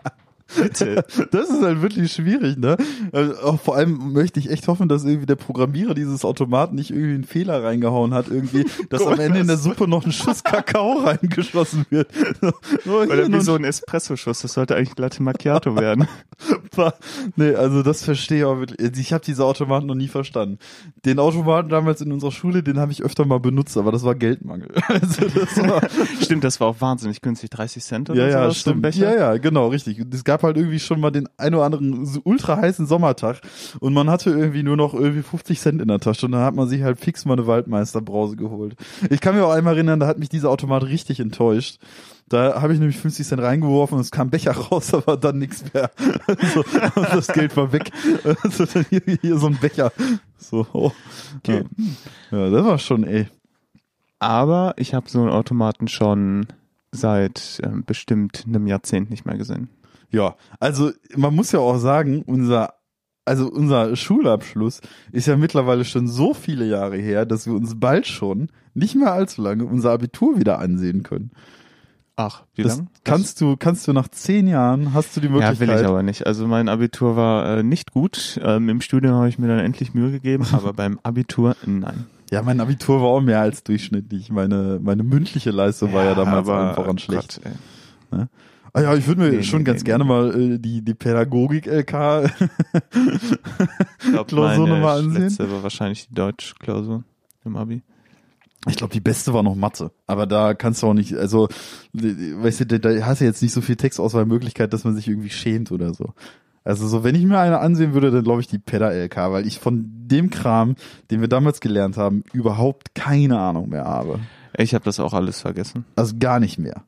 [0.55, 1.03] Bitte.
[1.31, 2.77] Das ist halt wirklich schwierig, ne?
[3.11, 7.15] Also vor allem möchte ich echt hoffen, dass irgendwie der Programmierer dieses Automaten nicht irgendwie
[7.15, 10.99] einen Fehler reingehauen hat, irgendwie, dass am Ende in der Suppe noch ein Schuss Kakao
[10.99, 12.09] reingeschossen wird.
[12.85, 14.41] Oder wie so ein Espresso-Schuss.
[14.41, 16.07] Das sollte eigentlich Latte Macchiato werden.
[17.35, 18.79] Nee, also das verstehe ich auch wirklich.
[18.79, 20.59] Also Ich habe diese Automaten noch nie verstanden.
[21.05, 24.15] Den Automaten damals in unserer Schule, den habe ich öfter mal benutzt, aber das war
[24.15, 24.69] Geldmangel.
[24.87, 25.81] Also das war,
[26.21, 27.49] Stimmt, das war auch wahnsinnig günstig.
[27.49, 28.95] 30 Cent oder ja, ja, so ein stimmt.
[28.95, 30.03] Ja, ja, genau, richtig.
[30.13, 33.41] Es gab halt irgendwie schon mal den ein oder anderen so ultra heißen Sommertag
[33.79, 36.55] und man hatte irgendwie nur noch irgendwie 50 Cent in der Tasche und dann hat
[36.55, 38.75] man sich halt fix mal eine Waldmeisterbrause geholt.
[39.09, 41.79] Ich kann mir auch einmal erinnern, da hat mich dieser Automat richtig enttäuscht.
[42.29, 45.63] Da habe ich nämlich 50 Cent reingeworfen und es kam Becher raus, aber dann nichts
[45.73, 45.91] mehr.
[46.95, 47.91] Und das Geld war weg.
[48.43, 49.91] Also hier, hier so ein Becher.
[50.37, 50.91] So, oh.
[51.37, 51.63] Okay.
[52.31, 52.37] Ja.
[52.37, 53.27] ja, das war schon, ey.
[54.19, 56.47] Aber ich habe so einen Automaten schon
[56.91, 59.69] seit ähm, bestimmt einem Jahrzehnt nicht mehr gesehen.
[60.09, 62.73] Ja, also man muss ja auch sagen, unser
[63.25, 64.79] also unser Schulabschluss
[65.11, 69.11] ist ja mittlerweile schon so viele Jahre her, dass wir uns bald schon, nicht mehr
[69.11, 71.31] allzu lange, unser Abitur wieder ansehen können.
[72.15, 72.87] Ach, wie das lange?
[73.03, 75.67] kannst du, kannst du nach zehn Jahren, hast du die Möglichkeit.
[75.67, 76.25] Ja, will ich aber nicht.
[76.25, 78.39] Also mein Abitur war äh, nicht gut.
[78.41, 82.05] Ähm, Im Studium habe ich mir dann endlich Mühe gegeben, aber beim Abitur nein.
[82.31, 84.31] Ja, mein Abitur war auch mehr als durchschnittlich.
[84.31, 87.41] Meine, meine mündliche Leistung war ja damals allen voran schlecht.
[87.43, 87.53] Gott,
[88.11, 88.25] ey.
[88.77, 90.93] Ah ja, ich würde mir Nee, schon nee, ganz nee, gerne mal äh, die, die
[90.93, 92.31] Pädagogik-LK
[94.03, 95.23] Ich glaub, Klausur meine nochmal ansehen.
[95.23, 97.03] letzte war wahrscheinlich die Deutschklausur
[97.43, 97.81] im Abi.
[98.67, 99.91] Ich glaube, die beste war noch Mathe.
[100.05, 101.47] Aber da kannst du auch nicht, also,
[101.93, 105.71] weißt du, da, hast du jetzt nicht so viel Textauswahlmöglichkeit, dass man sich irgendwie schämt
[105.71, 106.13] oder so.
[106.63, 109.57] Also so, wenn ich mir eine ansehen würde, dann glaube ich die Pedda-LK, weil ich
[109.57, 110.75] von dem Kram,
[111.09, 114.19] den wir damals gelernt haben, überhaupt keine Ahnung mehr habe.
[114.57, 115.85] Ich habe das auch alles vergessen.
[115.95, 116.83] Also gar nicht mehr.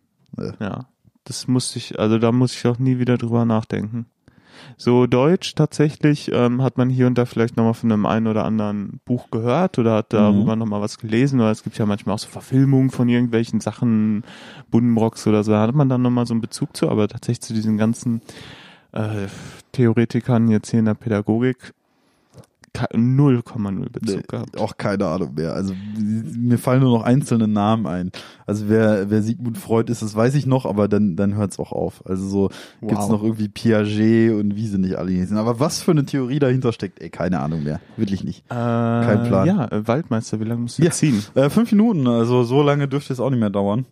[0.60, 0.88] Ja,
[1.23, 4.08] das musste ich, also da muss ich auch nie wieder drüber nachdenken.
[4.77, 8.43] So Deutsch tatsächlich ähm, hat man hier und da vielleicht nochmal von einem einen oder
[8.45, 10.60] anderen Buch gehört oder hat darüber Mhm.
[10.60, 14.23] nochmal was gelesen oder es gibt ja manchmal auch so Verfilmungen von irgendwelchen Sachen,
[14.69, 17.53] Buddenbrocks oder so, da hat man dann nochmal so einen Bezug zu, aber tatsächlich zu
[17.53, 18.21] diesen ganzen
[18.91, 19.27] äh,
[19.71, 21.73] Theoretikern jetzt hier in der Pädagogik
[22.75, 24.58] 0,0 Bezug gehabt.
[24.60, 25.53] auch keine Ahnung mehr.
[25.53, 28.12] Also mir fallen nur noch einzelne Namen ein.
[28.45, 31.71] Also wer, wer Sigmund Freud ist, das weiß ich noch, aber dann, dann hört's auch
[31.71, 32.05] auf.
[32.05, 32.49] Also so
[32.82, 33.10] gibt's Wow.
[33.12, 35.38] noch irgendwie Piaget und wie sie nicht alle hießen.
[35.38, 37.79] Aber was für eine Theorie dahinter steckt, ey, keine Ahnung mehr.
[37.97, 38.47] Wirklich nicht.
[38.49, 39.47] Kein Plan.
[39.47, 40.91] Ja, äh, Waldmeister, wie lange musst du Ja.
[40.91, 41.23] ziehen?
[41.36, 43.86] Äh, fünf Minuten, also so lange dürfte es auch nicht mehr dauern.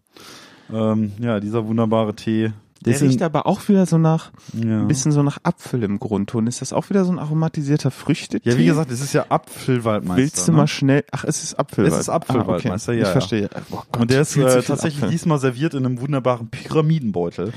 [0.74, 2.52] Ähm, ja, dieser wunderbare Tee.
[2.86, 4.82] Der riecht aber auch wieder so nach, ja.
[4.82, 6.48] ein bisschen so nach Apfel im Grundton.
[6.48, 8.50] Ist das auch wieder so ein aromatisierter Früchtetee?
[8.50, 10.22] ja, wie gesagt, es ist ja Apfelwaldmeister.
[10.22, 10.58] Willst du ne?
[10.58, 11.94] mal schnell, ach, es ist Apfelwald.
[11.94, 13.02] Es ist Apfelwaldmeister, ah, okay.
[13.02, 13.50] ja, Ich verstehe.
[13.72, 15.10] Oh Gott, Und der ist äh, tatsächlich Apfel.
[15.10, 17.52] diesmal serviert in einem wunderbaren Pyramidenbeutel.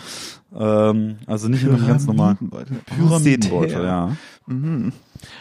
[0.58, 2.82] Ähm, also nicht in einem ganz normalen Pyramidenbeutel.
[2.96, 4.16] Pyramidenbeutel, Oh, ja.
[4.46, 4.92] Mhm.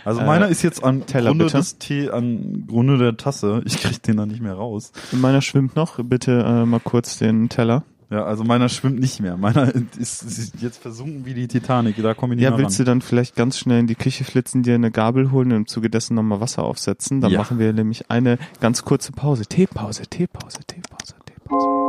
[0.05, 1.57] Also Äh, meiner ist jetzt an Teller, Grunde bitte.
[1.57, 3.61] des Tee, an Grunde der Tasse.
[3.65, 4.91] Ich krieg den da nicht mehr raus.
[5.11, 5.99] Meiner schwimmt noch.
[6.03, 7.83] Bitte äh, mal kurz den Teller.
[8.11, 9.37] Ja, also meiner schwimmt nicht mehr.
[9.37, 11.95] Meiner ist, ist jetzt versunken wie die Titanic.
[12.01, 12.85] Da komme ich nicht Ja, mehr willst ran.
[12.85, 15.67] du dann vielleicht ganz schnell in die Küche flitzen, dir eine Gabel holen und im
[15.67, 17.21] Zuge dessen nochmal Wasser aufsetzen?
[17.21, 17.37] Dann Ja.
[17.37, 19.45] machen wir nämlich eine ganz kurze Pause.
[19.45, 21.88] Teepause, Teepause, Teepause, Teepause.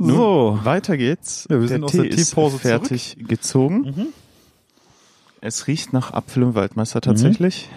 [0.00, 0.58] Nun, So.
[0.62, 1.46] Weiter geht's.
[1.50, 3.80] Ja, wir sind der aus Tee der ist Teepause fertig gezogen.
[3.82, 4.06] Mhm.
[5.42, 7.68] Es riecht nach Apfel und Waldmeister tatsächlich.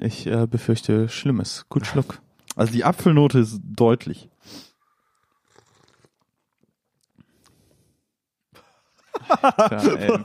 [0.00, 1.66] Ich äh, befürchte Schlimmes.
[1.68, 2.20] Gut Schluck.
[2.56, 4.28] Also die Apfelnote ist deutlich.
[9.42, 10.08] Ja, ey,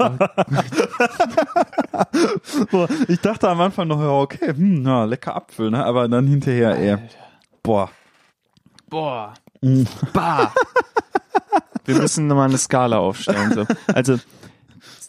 [2.71, 5.85] Boah, ich dachte am Anfang noch, ja, okay, hm, ja, lecker Apfel, ne?
[5.85, 6.97] Aber dann hinterher, ey,
[7.61, 7.91] boah.
[8.89, 9.33] Boah.
[10.13, 10.54] Bah.
[11.86, 13.54] Wir müssen nochmal eine Skala aufstellen.
[13.54, 13.65] So.
[13.93, 14.17] Also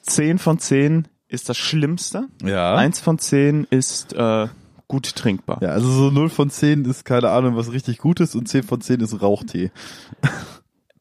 [0.03, 2.29] 10 von 10 ist das Schlimmste.
[2.43, 2.75] Ja.
[2.77, 4.49] Eins von 10 ist äh,
[4.89, 5.59] gut trinkbar.
[5.63, 8.63] Ja, also so 0 von 10 ist keine Ahnung, was richtig gut ist und 10
[8.65, 9.71] von 10 ist Rauchtee.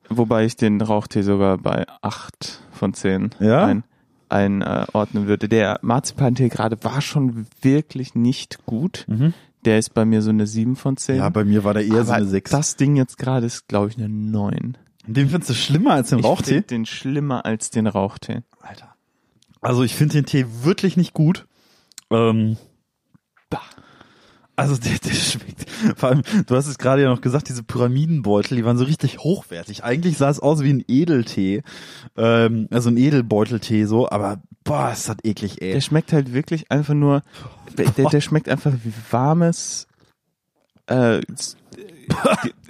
[0.10, 3.66] Wobei ich den Rauchtee sogar bei 8 von 10 Ja?
[3.66, 3.84] ein,
[4.30, 5.48] einordnen würde.
[5.50, 9.06] Der Marzipantee gerade war schon wirklich nicht gut.
[9.66, 11.18] Der ist bei mir so eine 7 von 10.
[11.18, 12.52] Ja, bei mir war der eher so Aber eine 6.
[12.52, 14.78] Das Ding jetzt gerade ist, glaube ich, eine 9.
[15.08, 16.56] Den findest du schlimmer als den Ich Rauchtee?
[16.56, 18.42] find den schlimmer als den Rauchtee.
[18.62, 18.96] Alter.
[19.62, 21.46] Also ich finde den Tee wirklich nicht gut.
[22.10, 22.58] Ähm,
[23.50, 23.62] Bah.
[24.56, 25.70] also der, der schmeckt.
[25.98, 29.20] Vor allem, du hast es gerade ja noch gesagt, diese Pyramidenbeutel, die waren so richtig
[29.20, 29.84] hochwertig.
[29.84, 31.64] Eigentlich sah es aus wie ein Edeltee,
[32.18, 35.74] ähm, also ein Edelbeuteltee so, aber Boah, ist das eklig, ey.
[35.74, 37.22] Der schmeckt halt wirklich einfach nur,
[37.78, 39.88] der, der schmeckt einfach wie warmes,
[40.90, 41.22] äh, äh,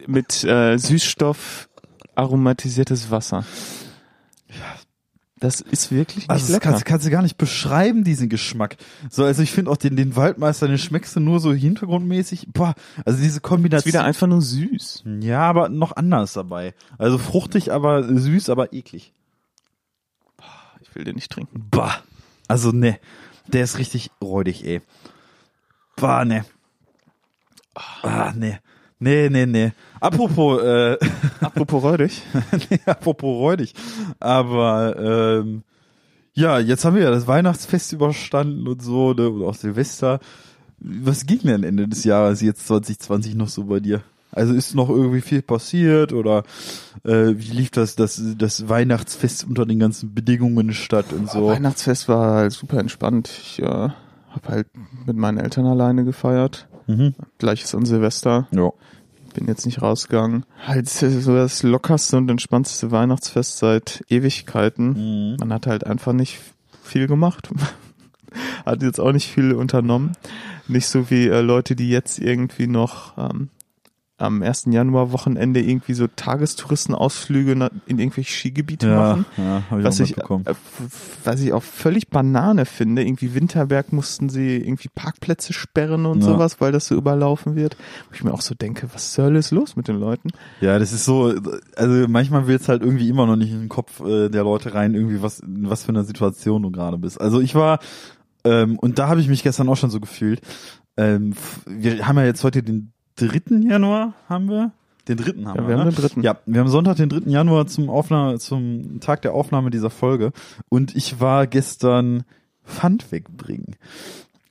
[0.07, 1.69] mit äh, Süßstoff
[2.15, 3.45] aromatisiertes Wasser.
[5.39, 6.69] Das ist wirklich nicht Also das lecker.
[6.69, 8.77] kannst, kannst du gar nicht beschreiben, diesen Geschmack.
[9.09, 12.47] So, also ich finde auch den, den Waldmeister, den schmeckst du nur so hintergrundmäßig.
[12.53, 13.91] Boah, also diese ist Kombination.
[13.91, 15.03] wieder einfach nur süß.
[15.19, 16.73] ja, aber noch anders dabei.
[16.97, 19.11] Also fruchtig, aber süß, aber eklig.
[20.93, 21.69] Ich will den nicht trinken.
[21.71, 22.03] Bah.
[22.47, 22.99] Also ne,
[23.47, 24.81] der ist richtig räudig, ey.
[25.95, 26.45] Bah, ne.
[27.73, 28.59] Ah, ne.
[28.99, 29.71] Nee, nee, nee.
[29.99, 30.99] Apropos, äh,
[31.41, 32.21] Apropos räudig.
[32.69, 33.73] nee, apropos räudig.
[34.19, 35.63] Aber ähm,
[36.35, 40.19] ja, jetzt haben wir ja das Weihnachtsfest überstanden und so, ne, und auch Silvester.
[40.77, 44.03] Was ging denn Ende des Jahres jetzt 2020 noch so bei dir?
[44.33, 46.43] Also ist noch irgendwie viel passiert oder
[47.03, 51.47] äh, wie lief das, das, das Weihnachtsfest unter den ganzen Bedingungen statt und so?
[51.47, 53.29] Weihnachtsfest war halt super entspannt.
[53.29, 53.93] Ich äh, habe
[54.47, 54.67] halt
[55.05, 56.67] mit meinen Eltern alleine gefeiert.
[56.87, 57.13] Mhm.
[57.37, 58.47] Gleiches an Silvester.
[58.51, 58.71] Ja.
[59.33, 60.45] Bin jetzt nicht rausgegangen.
[60.65, 65.31] Halt so das lockerste und entspannteste Weihnachtsfest seit Ewigkeiten.
[65.31, 65.37] Mhm.
[65.39, 66.39] Man hat halt einfach nicht
[66.83, 67.49] viel gemacht.
[68.65, 70.13] hat jetzt auch nicht viel unternommen.
[70.67, 73.49] Nicht so wie äh, Leute, die jetzt irgendwie noch ähm,
[74.17, 74.65] am 1.
[74.71, 79.25] Januar Wochenende irgendwie so Tagestouristenausflüge na- in irgendwelche Skigebiete Ja, machen.
[79.37, 80.53] ja hab ich Was auch ich, äh,
[81.23, 86.27] was ich auch völlig Banane finde, irgendwie Winterberg mussten sie irgendwie Parkplätze sperren und Ja.
[86.27, 87.75] sowas, weil das so überlaufen wird.
[88.09, 90.29] Wo ich mir auch so denke, was Hölle ist los mit den Leuten?
[90.61, 91.33] Ja, das ist so,
[91.75, 94.93] also manchmal wird's halt irgendwie immer noch nicht in den Kopf äh, der Leute rein,
[94.93, 97.19] irgendwie was, in was für einer Situation du gerade bist.
[97.19, 97.79] Also ich war,
[98.45, 100.41] ähm, und da habe ich mich gestern auch schon so gefühlt.
[100.95, 101.33] Ähm,
[101.65, 103.67] wir haben ja jetzt heute den 3.
[103.69, 104.71] Januar, haben wir?
[105.07, 105.91] Den dritten haben Ja, wir, wir haben ne?
[105.91, 106.21] den dritten.
[106.23, 107.29] Ja, wir haben Sonntag, den 3.
[107.29, 110.31] Januar zum Aufnahme, zum Tag der Aufnahme dieser Folge.
[110.69, 112.23] Und ich war gestern
[112.65, 113.75] Pfand wegbringen.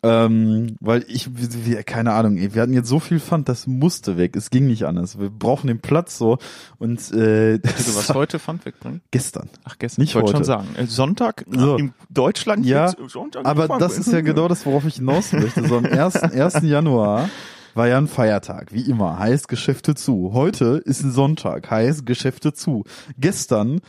[0.04, 4.16] Ähm, weil ich, wir, keine Ahnung, ey, wir hatten jetzt so viel Pfand, das musste
[4.18, 4.34] weg.
[4.34, 5.18] Es ging nicht anders.
[5.18, 6.38] Wir brauchen den Platz so.
[6.78, 9.00] Und äh, Du was heute Pfand wegbringen?
[9.12, 9.48] gestern.
[9.64, 10.02] Ach, gestern.
[10.02, 10.66] Nicht ich wollte schon sagen.
[10.76, 11.76] Äh, Sonntag So.
[11.76, 15.66] in Deutschland Ja, Sonntag Aber das ist ja genau das, worauf ich hinaus möchte.
[15.68, 16.16] So am 1.
[16.16, 16.62] 1.
[16.62, 17.30] Januar
[17.74, 20.30] war ja ein Feiertag, wie immer, heißt Geschäfte zu.
[20.32, 22.84] Heute ist ein Sonntag, heißt Geschäfte zu.
[23.18, 23.80] Gestern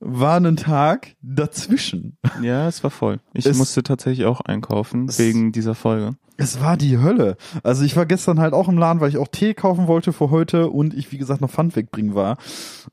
[0.00, 2.16] war ein Tag dazwischen.
[2.42, 3.20] Ja, es war voll.
[3.34, 6.16] Ich Es- musste tatsächlich auch einkaufen wegen dieser Folge.
[6.42, 7.36] Es war die Hölle.
[7.62, 10.30] Also ich war gestern halt auch im Laden, weil ich auch Tee kaufen wollte für
[10.30, 12.36] heute und ich, wie gesagt, noch Pfand wegbringen war,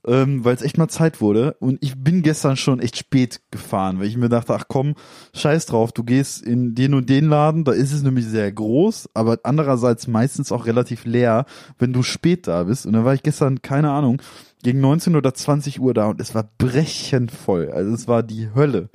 [0.05, 1.55] ähm, weil es echt mal Zeit wurde.
[1.59, 4.93] Und ich bin gestern schon echt spät gefahren, weil ich mir dachte, ach komm,
[5.33, 9.09] scheiß drauf, du gehst in den und den Laden, da ist es nämlich sehr groß,
[9.15, 11.47] aber andererseits meistens auch relativ leer,
[11.79, 12.85] wenn du spät da bist.
[12.85, 14.21] Und dann war ich gestern, keine Ahnung,
[14.61, 17.71] gegen 19 oder 20 Uhr da und es war brechend voll.
[17.71, 18.89] Also es war die Hölle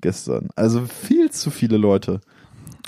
[0.00, 0.48] gestern.
[0.56, 2.20] Also viel zu viele Leute.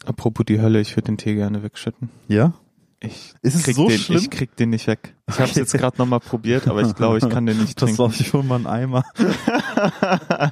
[0.07, 2.11] Apropos die Hölle, ich würde den Tee gerne wegschütten.
[2.29, 2.55] Ja?
[3.01, 4.19] Ich Ist es krieg so den, schlimm?
[4.21, 5.15] Ich krieg den nicht weg.
[5.29, 7.95] Ich habe es jetzt gerade nochmal probiert, aber ich glaube, ich kann den nicht Das
[7.95, 7.99] trinken.
[7.99, 9.05] war schon mal ein Eimer.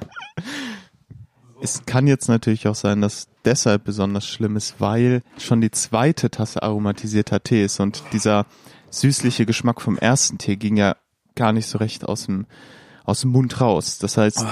[1.61, 6.29] Es kann jetzt natürlich auch sein, dass deshalb besonders schlimm ist, weil schon die zweite
[6.29, 8.45] Tasse aromatisierter Tee ist und dieser
[8.89, 10.97] süßliche Geschmack vom ersten Tee ging ja
[11.35, 12.47] gar nicht so recht aus dem
[13.05, 13.97] aus dem Mund raus.
[13.99, 14.45] Das heißt,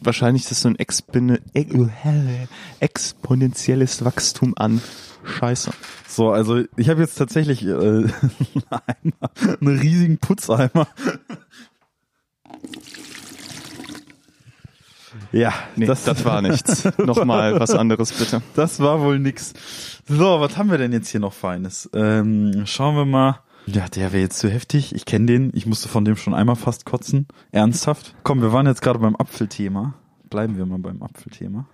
[0.00, 2.46] wahrscheinlich ist das so ein e-
[2.80, 4.80] exponentielles Wachstum an
[5.24, 5.72] Scheiße.
[6.08, 7.68] So, also ich habe jetzt tatsächlich äh,
[9.60, 10.86] einen riesigen Putzeimer.
[15.32, 16.84] Ja, Nee, das, das war nichts.
[16.98, 18.42] Nochmal was anderes bitte.
[18.54, 19.52] Das war wohl nix.
[20.08, 21.90] So, was haben wir denn jetzt hier noch Feines?
[21.92, 23.40] Ähm, schauen wir mal.
[23.66, 24.94] Ja, der wäre jetzt zu heftig.
[24.94, 25.50] Ich kenne den.
[25.52, 27.26] Ich musste von dem schon einmal fast kotzen.
[27.50, 28.14] Ernsthaft.
[28.22, 29.94] Komm, wir waren jetzt gerade beim Apfelthema.
[30.30, 31.66] Bleiben wir mal beim Apfelthema.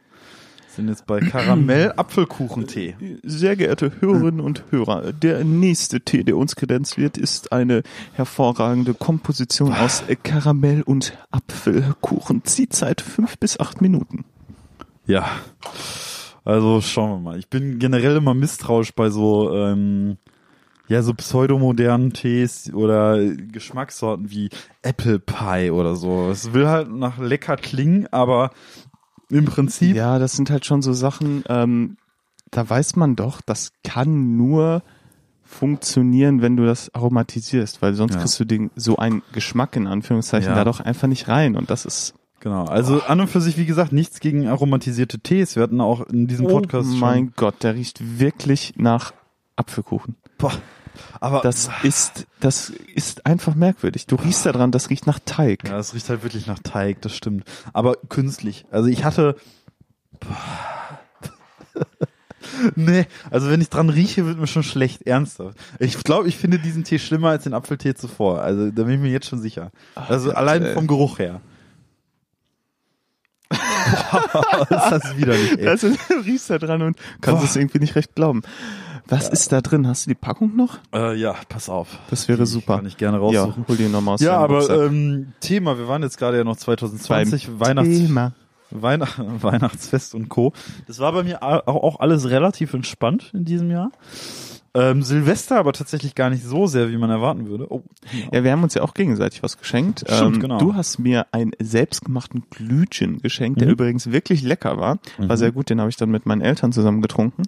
[0.75, 2.97] Sind jetzt bei Karamell-Apfelkuchentee.
[3.23, 7.83] Sehr geehrte Hörerinnen und Hörer, der nächste Tee, der uns kredenzt wird, ist eine
[8.15, 12.45] hervorragende Komposition aus Karamell und Apfelkuchen.
[12.45, 14.25] Ziehzeit fünf bis acht Minuten.
[15.07, 15.29] Ja.
[16.43, 17.39] Also schauen wir mal.
[17.39, 20.17] Ich bin generell immer misstrauisch bei so ähm,
[20.93, 24.51] ja so pseudomodernen Tees oder Geschmackssorten wie
[24.83, 26.29] Apple Pie oder so.
[26.31, 28.51] Es will halt nach lecker klingen, aber
[29.31, 31.97] im Prinzip Ja, das sind halt schon so Sachen, ähm,
[32.51, 34.83] da weiß man doch, das kann nur
[35.43, 38.21] funktionieren, wenn du das aromatisierst, weil sonst Ja.
[38.21, 40.55] kriegst du den, so einen Geschmack in Anführungszeichen Ja.
[40.57, 42.65] da doch einfach nicht rein und das ist genau.
[42.65, 45.57] Also an und für sich wie gesagt nichts gegen aromatisierte Tees.
[45.57, 49.13] Wir hatten auch in diesem Podcast oh schon mein Gott, der riecht wirklich nach
[49.57, 50.17] Apfelkuchen.
[50.39, 50.53] Boah.
[51.21, 54.07] Aber Das ist, das ist einfach merkwürdig.
[54.07, 55.69] Du riechst da dran, das riecht nach Teig.
[55.69, 57.45] Ja, es riecht halt wirklich nach Teig, das stimmt.
[57.73, 58.65] Aber künstlich.
[58.71, 59.37] Also ich hatte
[62.77, 65.59] nee, also wenn ich dran rieche, wird mir schon schlecht, ernsthaft.
[65.79, 68.43] Ich glaube, ich finde diesen Tee schlimmer als den Apfeltee zuvor.
[68.43, 69.71] Also da bin ich mir jetzt schon sicher.
[69.95, 70.75] Also Gott, allein ey.
[70.75, 71.41] vom Geruch her.
[73.53, 75.69] Boah, ist das widerlich, ey.
[75.69, 77.49] Also, du riechst da dran und kannst Boah.
[77.49, 78.43] es irgendwie nicht recht glauben.
[79.09, 79.87] Was ist da drin?
[79.87, 80.79] Hast du die Packung noch?
[80.95, 81.99] Äh, ja, pass auf.
[82.11, 82.77] Das wäre Die super.
[82.77, 83.65] Kann ich gerne Ja, raussuchen.
[83.69, 87.47] hol die nochmal aus Ja, aber ähm, Thema, wir waren jetzt gerade ja noch 2020,
[87.49, 88.33] Beim Weihnachts Thema.
[88.71, 90.53] Weihnacht, Weihnachtsfest und Co.
[90.87, 93.91] Das war bei mir auch alles relativ entspannt in diesem Jahr.
[94.75, 97.71] Ähm, Silvester aber tatsächlich gar nicht so sehr, wie man erwarten würde.
[97.71, 97.83] Oh,
[98.33, 100.03] Ja, wir haben uns ja auch gegenseitig was geschenkt.
[100.11, 100.57] Stimmt, ähm, genau.
[100.59, 103.73] Du hast mir einen selbstgemachten Glühgin geschenkt, der Mhm.
[103.75, 104.97] übrigens wirklich lecker war.
[105.19, 105.37] War Mhm.
[105.37, 107.43] sehr gut, den habe ich dann mit meinen Eltern zusammen getrunken.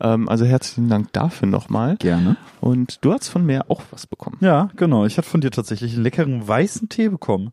[0.00, 1.96] Ähm, also herzlichen Dank dafür nochmal.
[1.96, 2.36] gerne.
[2.60, 4.36] Und du hast von mir auch was bekommen.
[4.40, 5.06] Ja, genau.
[5.06, 7.52] Ich hatte von dir tatsächlich einen leckeren weißen Tee bekommen,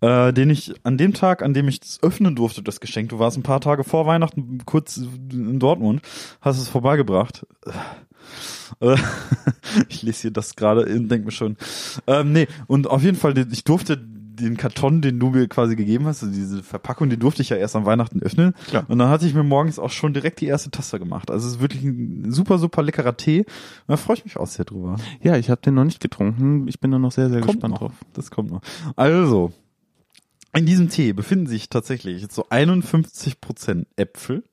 [0.00, 3.10] äh, den ich an dem Tag, an dem ich das öffnen durfte, das Geschenk.
[3.10, 6.02] Du warst ein paar Tage vor Weihnachten kurz in Dortmund,
[6.40, 7.46] hast es vorbeigebracht.
[8.80, 8.96] Äh,
[9.88, 11.56] ich lese hier das gerade und denke mir schon.
[12.06, 14.00] Ähm, nee, und auf jeden Fall, ich durfte
[14.44, 17.56] den Karton, den du mir quasi gegeben hast, also diese Verpackung, die durfte ich ja
[17.56, 18.54] erst am Weihnachten öffnen.
[18.68, 18.84] Klar.
[18.88, 21.30] Und dann hatte ich mir morgens auch schon direkt die erste Tasse gemacht.
[21.30, 23.44] Also es ist wirklich ein super, super leckerer Tee.
[23.86, 24.96] Da freue ich mich auch sehr drüber.
[25.22, 26.66] Ja, ich habe den noch nicht getrunken.
[26.68, 27.80] Ich bin da noch sehr, sehr Kommt gespannt noch.
[27.80, 27.92] drauf.
[28.12, 28.62] Das kommt noch.
[28.96, 29.52] Also,
[30.52, 34.44] in diesem Tee befinden sich tatsächlich jetzt so 51% Äpfel.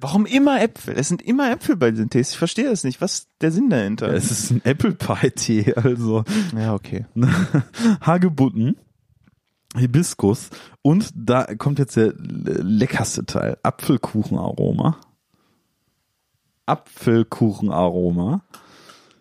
[0.00, 0.94] Warum immer Äpfel?
[0.96, 2.30] Es sind immer Äpfel bei diesen Tees.
[2.32, 3.00] Ich verstehe das nicht.
[3.00, 4.12] Was ist der Sinn dahinter?
[4.12, 6.24] Es ist ein Apple Pie Tee, also
[6.56, 7.06] ja, okay.
[8.00, 8.76] Hagebutten,
[9.76, 10.50] Hibiskus
[10.82, 14.96] und da kommt jetzt der le- leckerste Teil, Apfelkuchenaroma.
[17.08, 18.42] Apfelkuchenaroma,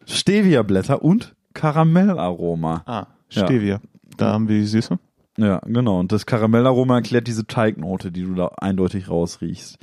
[0.05, 2.83] Stevia-Blätter und Karamellaroma.
[2.85, 3.45] Ah, Ja.
[3.45, 3.79] Stevia.
[4.17, 4.97] Da haben wir die Süße.
[5.37, 5.99] Ja, genau.
[5.99, 9.77] Und das Karamellaroma erklärt diese Teignote, die du da eindeutig rausriechst.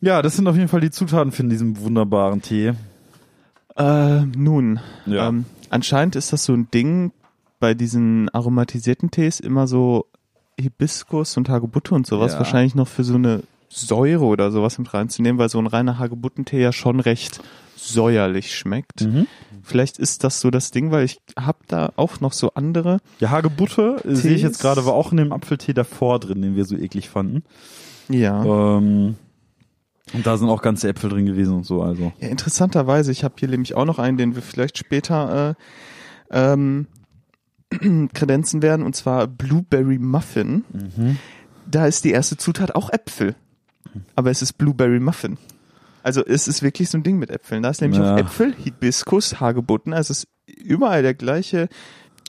[0.00, 2.72] Ja, das sind auf jeden Fall die Zutaten für diesen wunderbaren Tee.
[3.76, 5.28] Äh, nun, Ja.
[5.28, 7.12] ähm, anscheinend ist das so ein Ding
[7.58, 10.06] bei diesen aromatisierten Tees immer so
[10.58, 12.38] Hibiskus und Hagebutte und sowas Ja.
[12.38, 16.62] wahrscheinlich noch für so eine Säure oder sowas mit reinzunehmen, weil so ein reiner Hagebuttentee
[16.62, 17.40] ja schon recht
[17.76, 19.02] säuerlich schmeckt.
[19.02, 19.26] Mhm.
[19.62, 22.98] Vielleicht ist das so das Ding, weil ich hab da auch noch so andere.
[23.18, 26.56] Ja, Hagebutte äh, sehe ich jetzt gerade, war auch in dem Apfeltee davor drin, den
[26.56, 27.42] wir so eklig fanden.
[28.08, 28.44] Ja.
[28.44, 29.16] Ähm,
[30.14, 32.12] und da sind auch ganze Äpfel drin gewesen und so, also.
[32.20, 35.56] Ja, interessanterweise, ich habe hier nämlich auch noch einen, den wir vielleicht später
[36.30, 36.86] äh, ähm,
[38.14, 40.64] kredenzen werden, und zwar Blueberry Muffin.
[41.70, 43.34] Da ist die erste Zutat auch Äpfel.
[44.14, 45.38] Aber es ist Blueberry Muffin.
[46.02, 47.62] Also es ist wirklich so ein Ding mit Äpfeln.
[47.62, 48.14] Da ist nämlich Ja.
[48.14, 49.92] auch Äpfel, Hibiskus, Hagebutten.
[49.92, 50.28] Also es ist
[50.64, 51.68] überall der gleiche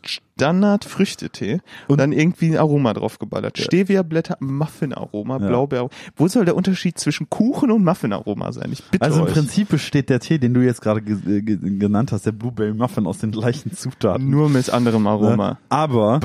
[0.05, 3.57] Standard-Früchtetee und Und- dann irgendwie ein Aroma drauf geballert.
[3.57, 3.65] Ja.
[3.65, 5.47] Stevia-Blätter, Muffin-Aroma, Ja.
[5.47, 5.89] Blaubeer.
[6.15, 8.69] Wo soll der Unterschied zwischen Kuchen und Muffin-Aroma sein?
[8.71, 9.33] Ich bitte Also im euch.
[9.33, 13.07] Prinzip besteht der Tee, den du jetzt gerade ge ge genannt hast, der Blueberry Muffin
[13.07, 14.29] aus den gleichen Zutaten.
[14.29, 15.49] Nur mit anderem Aroma.
[15.51, 15.57] Ne?
[15.69, 16.19] Aber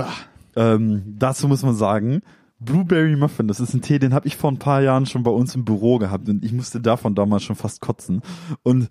[0.57, 2.21] ähm, dazu muss man sagen,
[2.61, 5.31] Blueberry Muffin, das ist ein Tee, den habe ich vor ein paar Jahren schon bei
[5.33, 8.23] uns im Büro gehabt und ich musste davon damals schon fast kotzen.
[8.63, 8.89] Und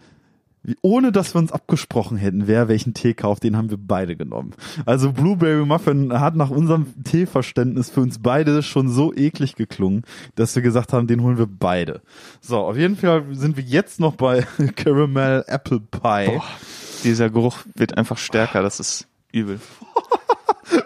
[0.81, 4.51] ohne dass wir uns abgesprochen hätten, wer welchen Tee kauft, den haben wir beide genommen.
[4.85, 10.03] Also Blueberry Muffin hat nach unserem Teeverständnis für uns beide schon so eklig geklungen,
[10.35, 12.01] dass wir gesagt haben, den holen wir beide.
[12.41, 14.45] So, auf jeden Fall sind wir jetzt noch bei
[14.75, 16.27] Caramel Apple Pie.
[16.27, 16.43] Boah,
[17.03, 19.59] dieser Geruch wird einfach stärker, das ist übel.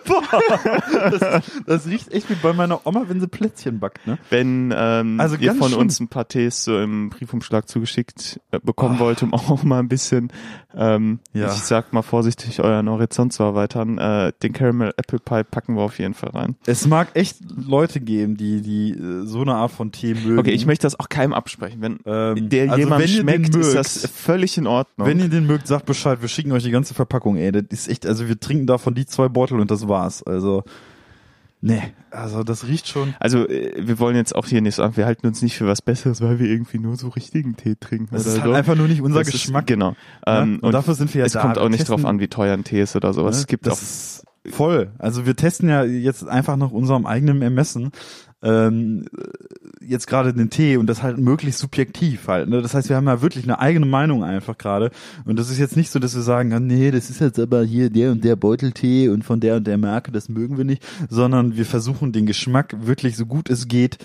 [0.06, 4.18] Das, das riecht echt wie bei meiner Oma, wenn sie Plätzchen backt, ne?
[4.30, 5.80] Wenn ähm, Also ihr von schlimm.
[5.82, 9.88] uns ein paar Tees so im Briefumschlag zugeschickt äh, bekommen wollt, um auch mal ein
[9.88, 10.32] bisschen,
[10.76, 11.48] ähm, Ja.
[11.48, 15.82] ich sag mal vorsichtig, euren Horizont zu erweitern, äh, den Caramel Apple Pie packen wir
[15.84, 16.56] auf jeden Fall rein.
[16.66, 20.40] Es mag echt Leute geben, die, die äh, so eine Art von Tee mögen.
[20.40, 21.82] Okay, ich möchte das auch keinem absprechen.
[21.82, 25.08] Wenn Ähm, der also jemand wenn schmeckt, ist mögt, das völlig in Ordnung.
[25.08, 27.52] Wenn ihr den mögt, sagt Bescheid, wir schicken euch die ganze Verpackung, ey.
[27.52, 30.22] Das ist echt, also wir trinken davon die zwei Beutel und das war's.
[30.24, 30.64] Also,
[31.62, 31.82] nee,
[32.12, 33.16] also das riecht schon.
[33.20, 35.82] also äh, wir wollen jetzt auch hier nicht sagen, wir halten uns nicht für was
[35.82, 38.10] Besseres, weil wir irgendwie nur so richtigen Tee trinken.
[38.12, 38.54] Das ist halt so.
[38.54, 39.64] einfach nur nicht unser Das Geschmack.
[39.64, 39.92] Ist, genau.
[39.92, 39.96] ne?
[40.28, 41.42] Ähm, und, dafür sind wir ja es da.
[41.42, 43.36] kommt auch nicht testen, drauf an, wie teuer ein Tee ist oder sowas.
[43.36, 43.42] ne?
[43.42, 44.92] Es gibt das auch voll.
[45.00, 47.92] Also wir testen ja jetzt einfach nach unserem eigenen Ermessen
[48.42, 49.06] ähm,
[49.82, 52.50] jetzt gerade den Tee und das halt möglichst subjektiv halt.
[52.50, 52.62] Ne?
[52.62, 54.92] Das heißt, wir haben ja wirklich eine eigene Meinung einfach gerade.
[55.26, 57.64] Und das ist jetzt nicht so, dass wir sagen, ah, nee, das ist jetzt aber
[57.64, 60.86] hier der und der Beuteltee und von der und der Marke, das mögen wir nicht,
[61.10, 63.98] sondern wir versuchen den Geschmack wirklich so gut es geht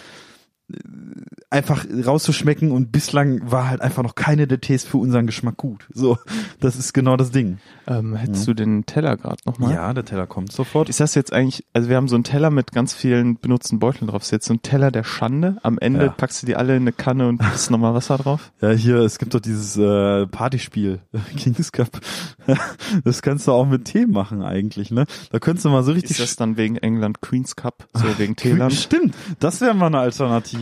[1.50, 5.88] einfach rauszuschmecken und bislang war halt einfach noch keine der Tees für unseren Geschmack gut.
[5.92, 6.16] So,
[6.60, 7.58] das ist genau das Ding.
[7.88, 9.72] Ähm, hättest du den Teller gerade nochmal?
[9.74, 10.88] Ja, der Teller kommt sofort.
[10.88, 14.06] Ist das jetzt eigentlich, also wir haben so einen Teller mit ganz vielen benutzten Beuteln
[14.06, 14.22] drauf.
[14.22, 15.56] Ist jetzt so ein Teller der Schande.
[15.64, 16.10] Am Ende Ja.
[16.12, 18.52] packst du die alle in eine Kanne und gibst nochmal Wasser drauf.
[18.60, 21.00] Ja, hier, es gibt doch dieses äh, Partyspiel,
[21.36, 22.00] Kings Cup.
[23.04, 25.04] Das kannst du auch mit Tee machen eigentlich, ne?
[25.30, 28.34] Da könntest du mal so richtig Ist das dann wegen England Queen's Cup, so wegen
[28.34, 28.72] Teeland?
[28.72, 30.59] Stimmt, das wäre mal eine Alternative.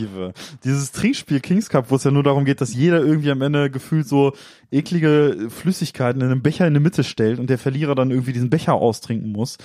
[0.63, 3.69] Dieses Trinkspiel Kings Cup, wo es ja nur darum geht, dass jeder irgendwie am Ende
[3.69, 4.33] gefühlt so
[4.71, 8.49] eklige Flüssigkeiten in einem Becher in die Mitte stellt und der Verlierer dann irgendwie diesen
[8.49, 9.57] Becher austrinken muss.